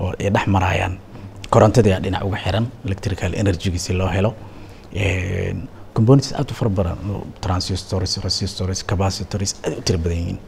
oo 0.00 0.10
ay 0.18 0.30
dhex 0.34 0.46
marayaan. 0.46 0.94
Korontadii 1.54 1.92
aa 1.94 2.00
dhinac 2.04 2.22
uga 2.28 2.38
xiran 2.44 2.66
electrical 2.86 3.32
energy 3.42 3.78
si 3.78 3.92
loo 3.92 4.08
helo 4.16 4.34
components 5.94 6.32
aad 6.32 6.50
u 6.50 6.54
fara 6.54 6.70
badan 6.70 6.98
transistors 7.40 8.18
resistors 8.26 8.84
capacitors 8.90 9.54
aad 9.64 9.78
u 9.78 9.82
tiro 9.82 9.98
badan 9.98 10.18
yihiin. 10.18 10.38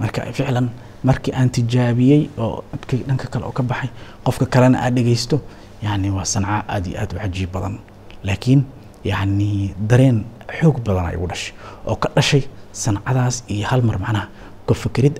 Marka 0.00 0.20
ficlan 0.32 0.70
markii 1.04 1.32
aan 1.34 1.50
tijaabiyey 1.50 2.28
oo 2.38 2.64
codkii 2.70 3.04
dhanka 3.08 3.26
kale 3.32 3.44
oo 3.46 3.52
ka 3.52 3.62
baxay 3.62 3.90
qofka 4.24 4.46
kalena 4.46 4.78
aad 4.84 4.94
dhegeysto 4.94 5.40
yani 5.82 6.10
waa 6.10 6.24
sanca 6.24 6.64
aad 6.68 6.86
iyo 6.86 6.98
aad 7.00 7.12
u 7.14 7.18
cajiib 7.18 7.50
badan. 7.52 7.78
Laakiin 8.24 8.64
yani 9.04 9.74
dareen 9.90 10.24
xoog 10.60 10.76
badan 10.86 11.14
igu 11.14 11.26
dhashay 11.26 11.52
oo 11.86 11.96
ka 11.96 12.08
dhashay 12.16 12.42
sancadaas 12.72 13.44
iyo 13.48 13.66
hal 13.70 13.82
mar 13.82 13.98
macnaha 13.98 14.28
ka 14.66 14.74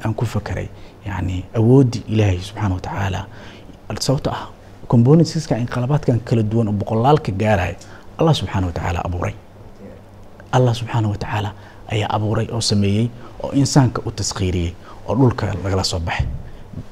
aan 0.04 0.14
ku 0.14 0.24
fakeray 0.26 0.68
yani 1.06 1.44
awooddii 1.58 2.02
ilaahay 2.08 2.40
subxaana 2.48 2.74
wa 2.74 2.80
tacaala 2.80 3.26
sababto 4.00 4.30
ah 4.30 4.48
componentska 4.88 5.56
inqalabaadkan 5.58 6.20
kala 6.20 6.42
duwan 6.42 6.68
oo 6.68 6.72
boqolaalka 6.80 7.32
gaaraya 7.32 7.76
allah 8.18 8.34
subxaana 8.34 8.66
wa 8.66 8.72
tacaala 8.72 9.00
abuuray 9.04 9.34
allah 10.56 10.72
subxaana 10.80 11.08
wa 11.12 11.16
tacaala 11.22 11.50
ayaa 11.92 12.10
abuuray 12.16 12.46
oo 12.56 12.60
sameeyey 12.70 13.06
oo 13.44 13.50
insaanka 13.60 13.98
u 14.06 14.10
taskhiiriyey 14.18 14.72
oo 15.08 15.14
dhulka 15.18 15.46
lagala 15.64 15.84
soo 15.84 15.98
baxay. 16.08 16.26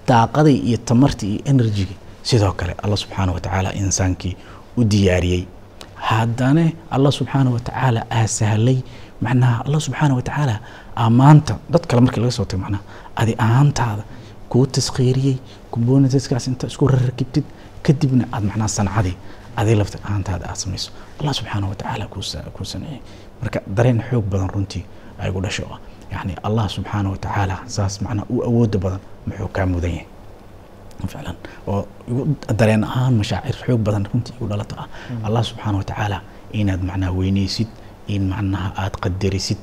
Daaqadii 0.08 0.58
iyo 0.68 0.76
tamartii 0.88 1.32
iyo 1.34 1.42
enerjigii 1.52 1.96
sidoo 2.22 2.52
kale 2.52 2.72
allah 2.82 2.98
subxaana 3.02 3.32
wa 3.32 3.40
tacaala 3.40 3.70
insaankii 3.82 4.34
u 4.76 4.84
diyaariyey. 4.84 5.42
Haddana 5.94 6.64
allah 6.90 7.12
subxaana 7.18 7.50
wa 7.50 7.60
tacaala 7.60 8.00
aa 8.10 8.26
sahlay 8.38 8.78
macnaha 9.24 9.64
allah 9.66 9.80
subxaana 9.86 10.14
wa 10.18 10.22
tacaala 10.22 10.56
amaanta 11.06 11.54
dad 11.72 11.84
kale 11.88 12.00
markii 12.04 12.20
laga 12.20 12.32
soo 12.38 12.44
tago 12.44 12.62
macnaha 12.62 12.82
adi 13.20 13.32
ahaantaada 13.44 14.02
kuu 14.50 14.66
taskhiiriyey 14.66 15.36
componentskaas 15.74 16.46
inta 16.50 16.66
isku 16.70 16.84
rarrakibtid 16.92 17.44
kadibna 17.86 18.24
aad 18.34 18.44
macnaha 18.48 18.68
sancadii 18.78 19.16
adii 19.60 19.74
lafta 19.80 19.98
ahaantaada 20.06 20.44
aad 20.50 20.56
samayso. 20.64 20.88
Allah 21.20 21.34
subxaana 21.38 21.66
wa 21.70 21.74
tacaala 21.80 22.06
kuu 22.12 22.22
sa- 22.30 22.48
kuu 22.56 22.64
saneeyey 22.72 23.00
marka 23.42 23.58
dareen 23.76 24.00
xoog 24.08 24.24
badan 24.32 24.48
runtii 24.54 24.84
ay 25.22 25.30
gu 25.34 25.40
dhasho. 25.44 25.64
Ah 25.74 25.78
yani 26.12 26.32
allah 26.48 26.66
subxaana 26.76 27.08
wa 27.14 27.18
tacaala 27.24 27.56
saas 27.76 27.94
macnaha 28.04 28.26
u 28.34 28.36
awooda 28.48 28.78
badan 28.84 29.00
muxuu 29.26 29.48
kaa 29.56 29.66
mudan 29.72 29.90
yahay. 29.96 30.06
Ficlan 31.12 31.36
oo 31.70 31.80
igu 32.10 32.22
dareen 32.60 32.84
ahaan 32.84 33.14
mashaacir 33.20 33.56
xoog 33.66 33.80
badan 33.86 34.04
runtii 34.12 34.34
igu 34.38 34.46
dhalato 34.50 34.74
ah. 34.82 34.86
Allah 35.26 35.42
subxaana 35.50 35.76
wa 35.80 35.84
tacaala 35.90 36.18
inaad 36.60 36.82
macnaha 36.88 37.12
weyneysid 37.18 37.68
in 38.14 38.22
macnaha 38.32 38.68
aad 38.82 38.94
qadarisid 39.04 39.62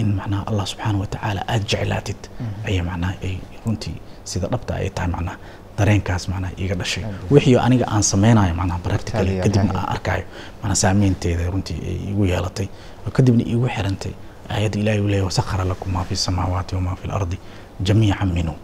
in 0.00 0.08
macnaha 0.18 0.42
allah 0.50 0.66
subxaana 0.72 0.98
wa 1.02 1.06
tacaala 1.14 1.40
aad 1.52 1.62
jeclaatid. 1.72 2.20
Ayaa 2.68 2.84
macnaha 2.90 3.12
ay 3.26 3.34
runtii 3.66 3.96
sida 4.30 4.46
dhabta 4.52 4.72
ay 4.80 4.90
tahay 4.96 5.10
macnaha 5.16 5.36
dareenkaas 5.80 6.24
macnaha 6.32 6.52
iga 6.64 6.74
dhashay. 6.80 7.02
Wixii 7.34 7.56
aniga 7.66 7.84
aan 7.94 8.02
sameynayo 8.12 8.54
macnaha 8.60 8.78
practically 8.86 9.34
kadibna 9.44 9.72
aan 9.80 9.88
arkayo 9.94 10.24
macnaha 10.62 10.78
saameynteeda 10.84 11.44
runtii 11.54 11.78
ay 11.90 11.96
igu 12.12 12.22
yeelatay. 12.32 12.68
Oo 13.06 13.10
kadibna 13.16 13.42
igu 13.54 13.66
xirantay 13.76 14.12
aayadda 14.54 14.78
ilaahi 14.82 15.00
uu 15.00 15.08
leeyahy 15.12 15.26
wasakhara 15.30 15.64
lakum 15.70 15.92
maa 15.94 16.04
fi 16.08 16.16
samaawaati 16.26 16.74
wamaa 16.78 16.96
fi 17.00 17.06
lardi 17.08 17.38
jamiican 17.86 18.30
minhu. 18.38 18.54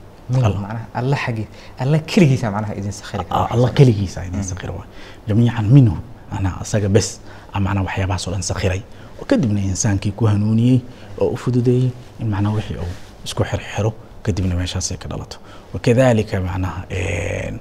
Alla 0.95 1.17
xagii 1.25 1.47
alla 1.79 1.99
keligiisa 2.11 2.51
macnaha 2.51 2.75
idin 2.81 2.93
sakhiri 2.93 3.25
kara. 3.25 3.51
Allah 3.55 3.71
keligiisa 3.79 4.25
idin 4.29 4.43
sakhira 4.51 4.73
waay 4.79 4.89
jamiican 5.29 5.67
minhu. 5.77 5.97
Macnaha 6.33 6.57
asaga 6.65 6.89
bes 6.89 7.09
ah, 7.55 7.61
macnaha 7.61 7.85
waxyaabahaas 7.87 8.25
oo 8.29 8.33
dhan 8.35 8.43
sakhiray. 8.51 8.83
Oo 9.21 9.25
kadibna 9.31 9.61
insaankii 9.61 10.13
ku 10.19 10.25
hanuuniyey 10.27 10.79
oo 11.21 11.29
u 11.35 11.37
fududeeyey 11.43 11.91
in 12.21 12.27
macnaha 12.35 12.55
wixii 12.59 12.77
uu 12.85 12.93
isku 13.25 13.43
xirxiro 13.51 13.91
kadibna 14.27 14.55
meeshaasay 14.61 14.97
ka 15.03 15.07
dhalato 15.13 15.37
wakadalika 15.75 16.37
macnaha 16.49 16.81
een, 17.01 17.55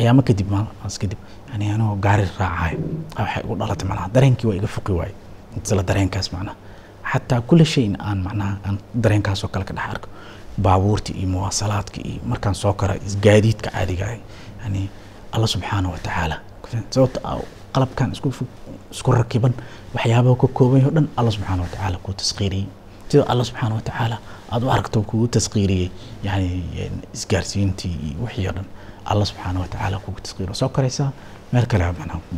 ayaamo 0.00 0.22
kadib 0.28 0.48
maas 0.54 0.94
kadib 1.02 1.18
yani 1.50 1.64
anoo 1.74 1.92
gaari 2.04 2.24
raacayo 2.38 2.78
ah, 3.16 3.22
waxay 3.22 3.42
igu 3.44 3.54
dhalatay 3.60 3.86
macnaha 3.90 4.08
dareenkii 4.16 4.46
waa 4.50 4.56
iga 4.60 4.68
fuqi 4.76 4.92
waaye 5.00 5.14
isla 5.64 5.82
dareenkaas 5.90 6.28
macnaha. 6.32 6.56
Xataa 7.12 7.40
kula 7.48 7.64
shayin 7.72 7.94
aan 8.08 8.18
macnaha 8.26 8.52
aan 8.66 8.76
dareenkaas 9.04 9.40
kale 9.52 9.64
ka 9.68 9.74
dhex 9.78 9.88
arko 9.94 10.08
baabuurtii 10.64 11.14
iyo 11.20 11.28
muwaasalaadka 11.34 11.98
iyo 12.08 12.20
markaan 12.30 12.54
soo 12.62 12.72
kara 12.80 12.94
gaadiidka 13.24 13.70
caadiga 13.70 14.04
ah 14.12 14.18
yani 14.62 14.82
allah 15.34 15.48
subxaana 15.54 15.88
wa 15.94 15.98
tacaala. 16.06 16.36
Sababta 16.90 17.20
qalabkan 17.74 18.08
isku 18.16 18.28
isku 18.94 19.10
rakiban 19.12 19.52
waxyaabaha 19.94 20.36
ka 20.42 20.46
kooban 20.58 20.84
oo 20.88 20.92
dhan 20.96 21.06
allah 21.18 21.32
subxaana 21.36 21.62
wa 21.66 21.68
tacaala 21.74 21.96
kuu 22.04 22.12
taskhiiriyey 22.20 22.66
sida 23.08 23.22
allah 23.32 23.44
subxaana 23.50 23.74
wa 23.78 23.82
tacaala 23.88 24.16
aad 24.52 24.62
u 24.64 24.70
aragto 24.74 25.02
kugu 25.02 25.26
taskhiiriyey 25.36 25.88
yani 26.26 26.48
isgaarsiintii 27.16 27.94
iyo 28.08 28.18
wixii 28.24 28.46
oo 28.48 28.52
dhan 28.56 28.66
allah 29.10 29.26
subxaana 29.30 29.60
wa 29.60 29.66
tacaala 29.72 29.98
kugu 30.04 30.20
taskhiiriyo 30.20 30.54
soo 30.54 30.68
koraysaa 30.68 31.10
meel 31.52 31.66
kale 31.66 31.84
macnaha 31.98 32.18
ku 32.18 32.34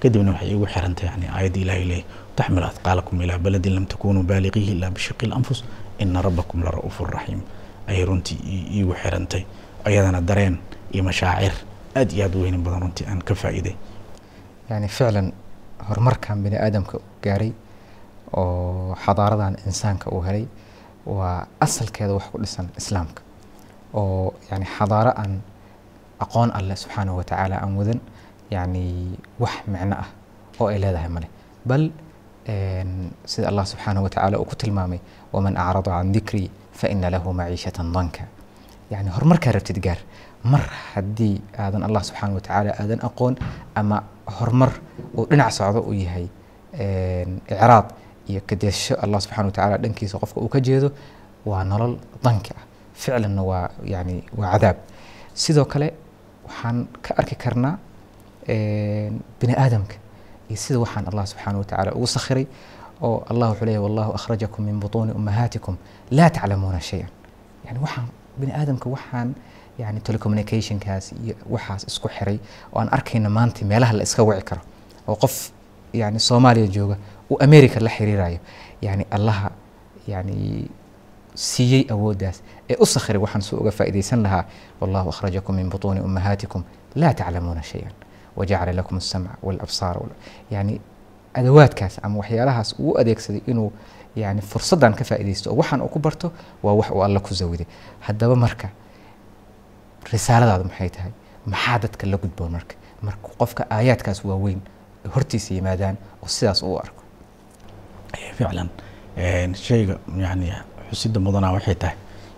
kadibna 0.00 0.30
waxay 0.32 0.50
igu 0.54 0.66
xirantay 0.72 1.06
yani 1.10 1.26
aayadda 1.36 1.58
ilaahi 1.64 1.84
leeyahy 1.90 2.04
taxmil 2.36 2.64
athqaalakum 2.70 3.16
ilaa 3.24 3.38
baladin 3.44 3.74
lam 3.76 3.86
takunuu 3.92 4.22
baaliqiihi 4.30 4.72
ilaa 4.76 4.90
bishiqi 4.96 5.26
lanfus 5.32 5.64
ina 5.98 6.22
rabbakum 6.26 6.58
la 6.64 6.70
ra'uufu 6.76 7.04
raxiim 7.16 7.40
ayay 7.88 8.04
runtii 8.04 8.38
ii- 8.54 8.68
iigu 8.76 8.94
xirantay. 9.02 9.42
Ayadana 9.84 10.20
dareen 10.28 10.54
iyo 10.94 11.02
mashaacir 11.08 11.52
aad 11.98 12.10
iyo 12.12 12.24
aad 12.26 12.34
u 12.36 12.42
weynin 12.42 12.62
badan 12.64 12.80
runtii 12.82 13.06
aan 13.10 13.22
ka 13.28 13.34
faa'iiday. 13.34 13.74
Yani 14.70 14.88
ficlan 14.88 15.32
horumarkan 15.88 16.42
bini 16.42 16.56
aadamka 16.58 16.98
gaaray 17.24 17.52
oo 18.32 18.94
xadaaradan 19.04 19.54
insaanka 19.66 20.10
uu 20.10 20.22
helay 20.26 20.44
waa 21.06 21.46
asalkeeda 21.66 22.12
wax 22.18 22.26
ku 22.32 22.38
dhisan 22.42 22.66
islaamka 22.80 23.22
oo 23.94 24.34
yani 24.50 24.66
xadaaro 24.76 25.10
aan 25.22 25.32
aqoon 26.24 26.50
alleh 26.58 26.76
subxaanahu 26.82 27.16
watacaala 27.20 27.56
aan 27.62 27.72
wadan 27.80 28.00
yani 28.50 28.84
wax 29.42 29.54
micno 29.72 29.96
ah 30.04 30.08
oo 30.60 30.66
ay 30.72 30.78
leedahay 30.84 31.10
male 31.16 31.28
bal 31.68 31.84
sida 33.32 33.46
allah 33.50 33.64
subxaanahu 33.72 34.04
watacaala 34.06 34.36
uu 34.40 34.46
ku 34.50 34.56
tilmaamay 34.62 35.00
waman 35.34 35.54
acrada 35.56 35.90
can 35.98 36.12
dikrii 36.16 36.50
faina 36.72 37.10
lahu 37.10 37.32
maciishatan 37.32 37.88
danka. 37.92 38.22
Yani 38.90 39.08
horumarkaa 39.10 39.52
rabtid 39.56 39.78
gaar 39.86 39.98
mar 40.44 40.62
haddii 40.94 41.34
aadan 41.58 41.82
allah 41.88 42.02
subxaana 42.08 42.34
watacaala 42.38 42.70
aadan 42.80 43.00
aqoon 43.08 43.34
ama 43.74 43.98
horumar 44.38 44.70
uu 45.16 45.24
dhinac 45.30 45.50
socdo 45.58 45.80
uu 45.88 45.94
yahay 46.04 46.26
icraad 47.50 47.86
iyo 48.30 48.40
kadeesho 48.46 48.94
allah 49.04 49.20
subxana 49.20 49.46
watacaala 49.48 49.76
dhankiisa 49.78 50.18
qofka 50.18 50.40
uu 50.40 50.48
ka 50.48 50.60
jeedo 50.60 50.90
waa 51.46 51.64
nolol 51.64 51.96
danki 52.24 52.52
ah. 52.58 52.62
Ficlanna 52.94 53.42
waa 53.42 53.68
yani 53.84 54.24
waa 54.38 54.52
cadaab. 54.52 54.76
Sidoo 55.34 55.64
kale 55.64 55.92
waxaan 56.46 56.86
ka 57.02 57.14
arki 57.20 57.34
karnaa 57.36 57.78
bini 59.40 59.54
aadamka 59.56 59.96
iyo 60.48 60.56
sida 60.56 60.78
waxaan 60.78 61.04
allah 61.10 61.26
subxaana 61.26 61.58
watacaala 61.58 61.92
ugu 61.94 62.06
sakhiray 62.06 62.46
oo 63.02 63.24
allah 63.30 63.50
wuxuu 63.50 63.64
leeyahy 63.66 63.82
wallahu 63.86 64.12
akhrajakum 64.18 64.64
min 64.64 64.80
butuuni 64.80 65.12
ummahaatikum 65.12 65.76
laa 66.10 66.30
taclamuuna 66.30 66.80
shay-an. 66.80 67.10
Yani 67.66 67.78
waxaan 67.84 68.08
bini 68.40 68.52
aadamka 68.52 68.88
waxaan 68.90 69.34
yani 69.78 70.00
telecommunicationkaas 70.00 71.12
iyo 71.24 71.34
waxaas 71.50 71.84
isku 71.90 72.08
xiray 72.08 72.38
oo 72.72 72.80
aan 72.80 72.88
arkayna 72.96 73.28
maanta 73.30 73.64
meelaha 73.64 73.92
la 73.92 74.02
iska 74.02 74.22
wici 74.22 74.42
karo. 74.44 74.60
Oo 75.08 75.16
qof 75.16 75.50
yani 75.92 76.20
soomaaliya 76.20 76.66
jooga 76.66 76.96
uu 77.30 77.36
america 77.40 77.80
la 77.80 77.90
xiriirayo 77.90 78.38
yani 78.82 79.06
allaha 79.10 79.50
yani 80.08 80.68
siiyey 81.34 81.84
awooddaas 81.90 82.42
ee 82.70 82.76
u 82.80 82.86
sakhiray 82.86 83.22
waxaan 83.22 83.42
soo 83.42 83.56
uga 83.60 83.70
faa'iidaysan 83.70 84.22
lahaa. 84.22 84.44
Wallahu 84.80 85.08
akhrajakum 85.08 85.56
min 85.56 85.68
butuuni 85.70 86.00
ummahaatikum 86.00 86.62
laa 86.94 87.14
taclamuuna 87.14 87.62
shay-an 87.62 87.92
wajacala 88.36 88.72
lakum 88.72 88.96
alsamca 88.96 89.30
walabsaara 89.42 90.00
yani 90.50 90.80
adawaadkaas 91.34 91.98
ama 92.02 92.16
waxyaalahaas 92.20 92.74
uu 92.78 92.98
adeegsaday 93.00 93.42
inuu 93.46 93.72
yani 94.16 94.40
fursaddan 94.40 94.94
ka 94.94 95.04
faa'iidaysto 95.04 95.50
oo 95.50 95.56
waxaan 95.56 95.80
uu 95.82 95.88
ku 95.88 95.98
barto 95.98 96.32
waa 96.62 96.72
wax 96.74 96.90
uu 96.90 97.02
alla 97.04 97.20
ku 97.20 97.34
zawiday 97.34 97.66
haddaba 98.00 98.36
marka 98.36 98.68
risaaladaadu 100.12 100.64
maxay 100.64 100.88
tahay? 100.90 101.12
Maxaa 101.46 101.78
dadka 101.78 102.06
la 102.06 102.16
gudboon 102.16 102.50
marka? 102.52 102.74
Marka 103.02 103.28
qofka 103.38 103.66
aayaadkaas 103.70 104.24
waaweyn 104.24 104.60
hortiisa 105.14 105.54
yimaadaan 105.54 105.96
oo 106.22 106.28
sidaas 106.28 106.62
uu 106.62 106.76
arko 106.78 107.02
ficlan 108.38 108.68
shayga 109.66 109.94
yani 110.24 110.46
xusida 110.90 111.18
mudanaa 111.26 111.52
waxay 111.56 111.74
tahay 111.74 111.96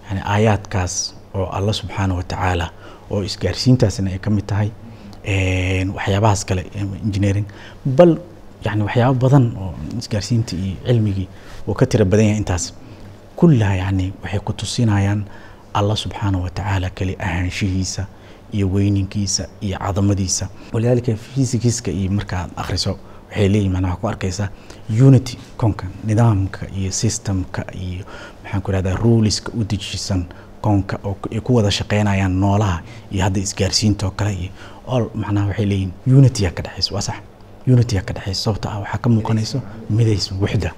yani 0.08 0.20
aayaadkaas 0.34 0.94
oo 1.34 1.46
alla 1.58 1.72
subxaana 1.80 2.14
watacaala 2.20 2.66
oo 3.10 3.22
isgaarsiintaasna 3.28 4.10
ay 4.14 4.18
ka 4.18 4.30
mid 4.36 4.46
tahay 4.52 4.70
waxyaabahaas 5.96 6.44
kale 6.48 6.62
engineering 7.06 7.46
bal 7.98 8.12
yani 8.66 8.82
waxyaabo 8.86 9.18
badan 9.24 9.44
oo 9.62 9.74
isgaarsiinta 10.00 10.56
iyo 10.56 10.76
cilmigii 10.86 11.28
oo 11.68 11.74
ka 11.74 11.86
tira 11.86 12.04
badan 12.04 12.26
yahay 12.26 12.38
intaas 12.42 12.64
kullaha 13.36 13.74
yani 13.82 14.06
waxay 14.22 14.40
ku 14.46 14.52
tusinayaan 14.52 15.20
alla 15.78 15.96
subxaana 15.96 16.38
watacaala 16.44 16.90
keli 16.90 17.14
ahaanshihiisa 17.26 18.02
iyo 18.52 18.66
weyninkiisa 18.74 19.44
iyo 19.60 19.78
cadamadiisa 19.78 20.48
walidaalika 20.72 21.12
fysikiska 21.16 21.90
iyo 21.90 22.10
markaad 22.18 22.50
akhriso 22.56 22.98
waxay 23.30 23.48
leeyihiin 23.52 23.72
manaa 23.72 23.96
ku 24.00 24.08
arkaysaa 24.08 24.48
unity 25.06 25.34
koonka 25.56 25.86
nidaamka 26.08 26.66
iyo 26.78 26.90
systemka 26.92 27.62
iyo 27.86 28.04
maxaan 28.42 28.62
ku 28.62 28.70
rahdaa 28.72 28.96
ruliska 28.96 29.52
u 29.58 29.64
dejisan 29.70 30.24
koonka 30.60 30.96
oo 31.04 31.16
ay 31.32 31.40
ku 31.40 31.54
wada 31.56 31.70
shaqeynayaan 31.70 32.34
noolaha 32.42 32.78
iyo 33.12 33.22
hadda 33.24 33.40
isgaarsiinta 33.40 34.06
oo 34.06 34.10
kale 34.18 34.32
iyo 34.42 34.50
all 34.92 35.04
macnaha 35.14 35.46
waxay 35.50 35.66
leeyihiin 35.66 35.92
unitya 36.18 36.50
ka 36.50 36.62
dhexaysa 36.62 36.94
waa 36.94 37.02
sax. 37.08 37.16
Unitya 37.66 38.00
ka 38.02 38.12
dhexaysa 38.16 38.40
sababta 38.44 38.68
ah 38.72 38.78
waxaa 38.82 38.98
ka 39.04 39.08
muuqanayso 39.14 39.58
midays 39.90 40.32
wuxda. 40.40 40.70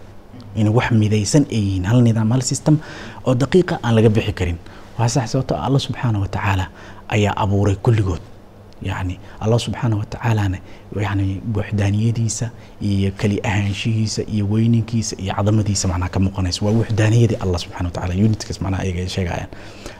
Inay 0.57 0.73
wax 0.79 0.91
midaysan 1.03 1.45
ay 1.51 1.59
yihiin 1.67 1.85
hal 1.91 2.03
nidaam 2.03 2.31
hal 2.35 2.43
system 2.43 2.77
oo 3.27 3.35
daqiiqa 3.35 3.79
aan 3.83 3.95
laga 3.97 4.09
bixi 4.17 4.33
karin. 4.33 4.59
Waa 4.99 5.09
sax 5.09 5.31
sababta 5.33 5.55
alla 5.67 5.79
subxaana 5.79 6.19
watacaala 6.25 6.65
ayaa 7.15 7.35
abuuray 7.43 7.77
kulligood 7.85 8.21
yani 8.83 9.15
allah 9.41 9.59
subxaana 9.65 9.97
watacaalana 9.97 10.59
yani 11.01 11.41
wuxdaaniyadiisa 11.57 12.51
iyo 12.83 13.11
keli 13.21 13.41
ahaanshihiisa 13.45 14.23
iyo 14.35 14.45
weyninkiisa 14.53 15.17
iyo 15.23 15.35
cadamadiisa 15.35 15.89
macnaha 15.89 16.11
ka 16.15 16.21
muuqanaysa 16.21 16.65
waa 16.67 16.73
wuxdaaniyadii 16.73 17.37
allah 17.45 17.59
subxana 17.65 17.89
watacala 17.89 18.15
unitkaas 18.15 18.61
macnaha 18.61 18.83
ayaga 18.83 19.01
ay 19.01 19.09
sheegayaan. 19.09 19.49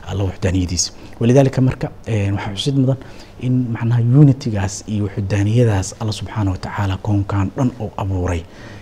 Allah 0.09 0.23
wuxdaaniyadiisa 0.29 0.91
walidaalika 1.19 1.61
marka 1.61 1.87
waxaa 2.07 2.53
xusid 2.55 2.75
mudan 2.81 2.97
in 3.39 3.53
macnaha 3.75 4.01
unitigaas 4.01 4.83
iyo 4.87 5.03
wuxdaaniyadaas 5.07 5.95
allah 5.99 6.13
subxaana 6.19 6.51
watacaala 6.51 6.97
koonkan 6.97 7.51
dhan 7.57 7.69
oo 7.79 7.91
abuuray. 7.97 8.41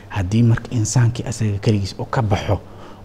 Haddii 0.10 0.44
marka 0.44 0.68
insaankii 0.72 1.24
asaga 1.30 1.58
keligiis 1.66 1.96
oo 2.00 2.06
ka 2.06 2.22
baxo 2.22 2.60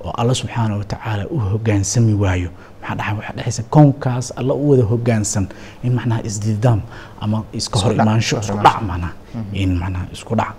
oo 0.04 0.12
alla 0.20 0.34
subxaana 0.40 0.76
watacaala 0.80 1.24
u 1.30 1.38
hogaansami 1.52 2.14
waayo. 2.22 2.50
Maxaa 2.80 2.96
dhaxa 2.96 3.14
waxaa 3.18 3.34
dhexaysa 3.36 3.62
koonkaas 3.74 4.26
alla 4.36 4.54
u 4.54 4.70
wada 4.70 4.82
hogaansan. 4.92 5.46
In 5.84 5.92
macnaha 5.98 6.20
isdidaam 6.28 6.80
ama 7.20 7.38
iska 7.52 7.78
hor 7.78 7.92
imaansho 7.94 8.36
isku 8.40 8.58
dhac 8.66 8.78
macnaha. 8.88 9.12
In 9.52 9.70
macnaha 9.80 10.04
isku 10.12 10.34
dhac. 10.40 10.52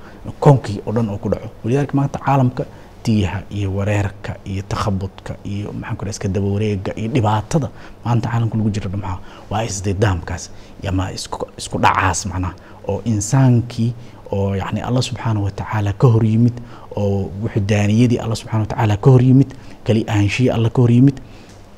Koonkii 0.44 0.78
oo 0.86 0.92
dhan 0.96 1.10
oo 1.10 1.18
ku 1.18 1.30
dhaco. 1.30 1.48
Walidaalika 1.64 1.94
maanta 1.98 2.20
caalamka 2.26 2.64
tiyaha 3.04 3.40
iyo 3.58 3.70
wareerka 3.78 4.32
iyo 4.52 4.64
takhabudka 4.72 5.34
iyo 5.46 5.70
maxaan 5.80 5.98
ku 5.98 6.04
iska 6.10 6.28
daba 6.28 6.48
wareega 6.56 6.92
iyo 7.00 7.08
dhibaatada 7.16 7.70
maanta 8.06 8.30
caalamka 8.30 8.58
lagu 8.58 8.70
jiro 8.70 8.90
maxaa 8.90 9.20
waa 9.50 9.64
isdidaamkaas. 9.70 10.44
Ama 10.90 11.12
isku 11.58 11.78
dhacaas 11.84 12.26
macnaha. 12.26 12.54
Oo 12.88 13.02
insaankii 13.06 13.94
oo 14.36 14.56
yani 14.62 14.80
allah 14.88 15.02
subxaana 15.10 15.40
watacaala 15.48 15.92
ka 16.02 16.08
hor 16.14 16.24
yimid 16.32 16.56
oo 17.02 17.18
wuxdaaniyadii 17.44 18.20
alla 18.24 18.36
subxana 18.40 18.62
watacaala 18.66 18.96
ka 19.04 19.10
hor 19.14 19.24
yimid 19.30 19.50
keli 19.86 20.02
ahaanshihii 20.12 20.50
alla 20.58 20.70
ka 20.76 20.80
hor 20.82 20.92
yimid 20.98 21.18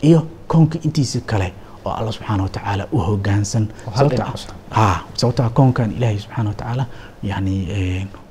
iyo 0.09 0.19
koonka 0.51 0.77
intiisa 0.87 1.19
kale 1.31 1.47
oo 1.85 1.91
alla 1.99 2.11
subxaana 2.15 2.43
watacaala 2.47 2.83
u 2.91 2.97
hogaansan. 3.07 3.65
Sababtaa 5.15 5.49
koonkan 5.57 5.91
ilaahay 5.97 6.19
subxaana 6.19 6.49
watacaala 6.49 6.85
yani 7.23 7.55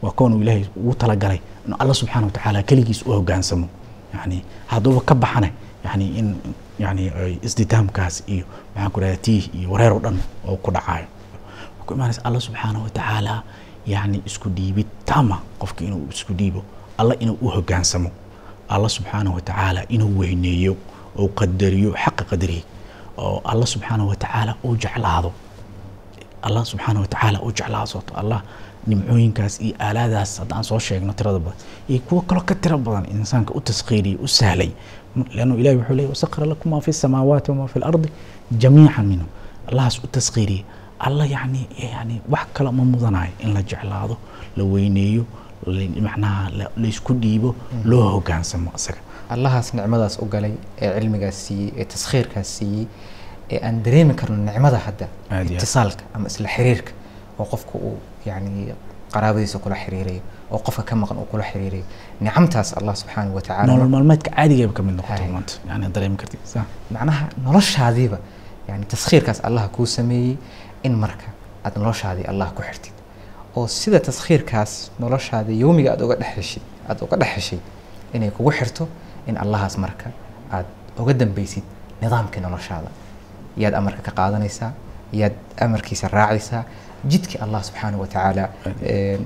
waa 0.03 0.11
koon 0.19 0.33
uu 0.35 0.41
ilaahay 0.43 0.65
ugu 0.77 0.95
talagalay 0.95 1.39
in 1.67 1.75
alla 1.79 1.95
subxaana 1.95 2.27
watacaala 2.27 2.63
keligiis 2.63 3.03
u 3.07 3.13
hogaansamo 3.13 3.69
yani 4.15 4.45
hadduuba 4.67 5.01
ka 5.01 5.15
baxana 5.15 5.49
yani 5.85 6.07
in 6.19 6.29
yani 6.79 7.05
isditaamkaas 7.43 8.23
iyo 8.35 8.45
maxaan 8.75 8.91
ku 8.93 9.01
rahda 9.01 9.17
tiih 9.17 9.45
iyo 9.59 9.69
wareer 9.73 9.93
oo 9.93 10.01
dhan 10.05 10.17
oo 10.49 10.57
ku 10.57 10.71
dhacayo 10.77 11.07
ku 11.87 11.95
imaanaysa 11.95 12.21
alla 12.25 12.41
subxaana 12.47 12.79
watacaala 12.87 13.43
yani 13.87 14.23
isku 14.27 14.49
dhiibid 14.57 14.87
tama 15.05 15.37
qofka 15.61 15.85
inuu 15.85 16.07
isku 16.11 16.33
dhiibo. 16.39 16.63
Alla 16.99 17.15
inuu 17.23 17.39
u 17.43 17.49
hogaansamo. 17.49 18.11
Alla 18.69 18.89
subxaana 18.89 19.31
watacaala 19.31 19.81
inuu 19.89 20.19
weyneeyo 20.21 20.77
oo 21.19 21.29
qadariyo 21.39 21.91
xaqa 22.03 22.25
qadarihi. 22.31 22.65
Oo 23.19 23.41
alla 23.45 23.67
subxaana 23.67 24.05
watacaala 24.11 24.53
uu 24.65 24.77
jeclaado. 24.77 25.31
Alla 26.43 26.65
subxaana 26.65 27.01
watacaala 27.01 27.39
uu 27.43 27.53
jeclaado 27.59 27.87
sababto 27.87 28.15
allah 28.21 28.41
nimcooyinkaas 28.87 29.55
iyo 29.61 29.75
aalaadaas 29.87 30.39
haddaan 30.39 30.65
soo 30.65 30.79
sheegno 30.79 31.13
tirada 31.13 31.39
badan 31.39 31.59
iyo 31.89 32.01
kuwo 32.07 32.21
kaloo 32.29 32.45
ka 32.49 32.55
tiro 32.55 32.79
badan 32.79 33.05
insaanka 33.11 33.55
u 33.55 33.61
taskhiiriyay 33.61 34.19
u 34.25 34.29
sahlay 34.29 34.71
leannu 35.35 35.55
ilahi 35.61 35.77
wuxuu 35.77 35.95
leeyay 35.97 36.11
wasakhara 36.15 36.47
lakum 36.47 36.71
maa 36.73 36.81
fi 36.81 36.93
samaawaati 36.93 37.51
wamaa 37.51 37.67
fi 37.67 37.79
lardi 37.79 38.09
jamiican 38.63 39.07
minhu. 39.07 39.27
Allahaas 39.69 39.99
u 40.05 40.07
taskhiiriyay 40.07 40.65
alla 40.99 41.25
yani 41.27 41.69
yani 41.93 42.21
wax 42.29 42.47
kale 42.55 42.71
ma 42.73 42.85
mudanayo 42.85 43.33
in 43.45 43.53
la 43.55 43.63
jeclaado 43.63 44.17
la 44.57 44.65
weyneeyo 44.65 45.25
macnaha 46.07 46.51
laysku 46.77 47.13
dhiibo 47.15 47.55
loo 47.85 48.09
hogaansamo 48.15 48.71
isaga 48.77 48.99
allahaas 49.31 49.75
nicmadaas 49.75 50.19
u 50.23 50.27
galay 50.35 50.53
ee 50.83 50.91
cilmigaas 51.01 51.37
siiyey 51.47 51.73
ee 51.81 51.85
taskhiirkaas 51.85 52.49
siiyey 52.59 52.87
ee 53.51 53.61
aan 53.67 53.83
dareemi 53.85 54.15
karno 54.15 54.37
nicmada 54.37 54.79
hadda 54.87 55.07
itisaalka 55.57 56.03
ama 56.15 56.27
isla 56.33 56.49
xiriirka 56.57 56.93
oo 57.39 57.45
qofka 57.53 57.75
uu 57.89 57.99
yani 58.27 58.75
qaraabadiisa 59.15 59.59
kula 59.59 59.77
xiriirayo 59.85 60.21
oo 60.51 60.59
qofka 60.67 60.83
ka 60.83 60.95
maqan 61.03 61.17
uu 61.19 61.25
kula 61.33 61.45
xiriirayo 61.51 61.85
nicamtaas 62.21 62.69
allah 62.79 62.95
subxaanahu 63.01 63.29
nolol 63.29 63.37
watacaala 63.39 63.89
maalmeedka 63.95 64.31
caadigeeba 64.37 64.73
ka 64.79 64.83
mid 64.87 64.95
noqoto 65.01 65.25
maanta 65.35 65.53
yani 65.69 65.87
dareemi 65.95 66.17
kartid 66.23 66.41
macnaha 66.95 67.25
noloshaadiiba 67.47 68.19
yani 68.69 68.85
taskhiirkaas 68.93 69.39
allah 69.49 69.65
kuu 69.77 69.87
sameeyey 69.97 70.37
in 70.83 70.95
marka 71.05 71.29
aad 71.65 71.75
noloshaadii 71.79 72.25
allah 72.33 72.49
ku 72.57 72.63
xirtid. 72.63 72.93
Oo 73.57 73.67
sida 73.67 74.01
taskhiirkaas 74.01 74.91
noloshaada 74.99 75.53
yowmiga 75.53 75.93
aad 75.93 76.03
uga 76.03 76.17
dhex 76.17 76.33
heshid 76.37 76.63
aad 76.89 76.99
uga 77.03 77.17
dhex 77.17 77.31
heshay 77.37 77.59
inay 78.15 78.31
kugu 78.31 78.51
xirto 78.59 78.89
in 79.27 79.37
allahaas 79.37 79.79
marka 79.79 80.11
aad 80.53 80.67
uga 80.99 81.13
dambeysid 81.15 81.65
nidaamkii 82.03 82.41
noloshaada. 82.47 82.91
Yaad 83.57 83.75
amarka 83.75 84.03
ka 84.03 84.13
qaadanaysaa 84.19 84.73
yaad 85.13 85.35
amarkiisa 85.65 86.09
raacaysaa 86.09 86.65
jidkii 87.13 87.39
allah 87.45 87.61
subxaanahu 87.65 88.01
wa 88.01 88.07
tacaala 88.07 88.49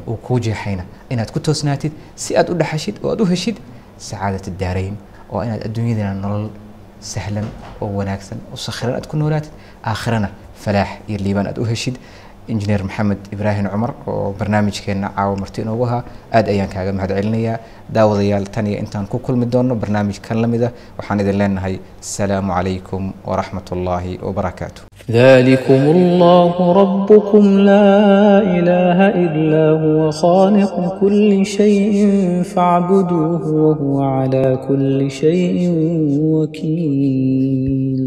uu 0.06 0.16
kuu 0.26 0.38
jeexayna 0.46 0.84
inaad 1.10 1.30
ku 1.34 1.40
toosnaatid 1.40 1.92
si 2.14 2.36
aad 2.36 2.48
u 2.52 2.54
dhaxashid 2.54 2.96
oo 3.04 3.10
aad 3.12 3.20
u 3.20 3.26
heshid 3.26 3.56
sacaadat 3.98 4.46
daarayn 4.60 4.96
oo 5.32 5.42
inaad 5.46 5.62
adduunyadana 5.68 6.14
nolol 6.14 6.46
sahlan 7.12 7.46
oo 7.80 7.88
wanaagsan 7.98 8.38
oo 8.52 8.56
sakhiran 8.66 8.94
aad 8.98 9.06
ku 9.10 9.16
noolaatid 9.16 9.52
aakhirana 9.92 10.28
falaax 10.64 10.90
iyo 11.08 11.18
liibaan 11.24 11.46
aad 11.50 11.58
u 11.62 11.64
heshid. 11.72 11.96
Injineer 12.52 12.82
maxamed 12.88 13.20
ibraahim 13.34 13.66
cumar 13.72 13.90
oo 14.10 14.32
barnaamijkeena 14.38 15.08
caawa 15.16 15.34
marti 15.42 15.60
inoogu 15.64 15.84
ahaa 15.88 16.02
aad 16.36 16.46
ayaan 16.52 16.70
kaaga 16.74 16.92
mahad 16.98 17.10
celinayaa. 17.18 17.58
Daawadayaal 17.94 18.46
tan 18.54 18.66
iyo 18.70 18.78
intaan 18.82 19.06
ku 19.12 19.18
kulmi 19.26 19.46
doono 19.52 19.74
barnaamij 19.82 20.18
kan 20.26 20.38
la 20.42 20.46
mida 20.54 20.68
waxaan 20.98 21.20
idin 21.22 21.36
leenahay 21.40 21.74
asalaamu 22.04 22.52
calaykum 22.56 23.02
waraxmat 23.30 23.66
ullaahi 23.76 24.18
wabarakaatu 24.26 24.82
ذلكم 25.10 25.82
الله 25.96 26.54
ربكم 26.82 27.44
لا 27.70 27.88
إله 28.58 28.98
إلا 29.24 29.64
هو 29.84 30.00
خالق 30.22 30.74
كل 31.00 31.30
شيء 31.58 31.94
فاعبدوه 32.52 33.42
وهو 33.64 33.94
على 34.16 34.46
كل 34.68 34.98
شيء 35.22 35.56
وكيل 36.34 38.00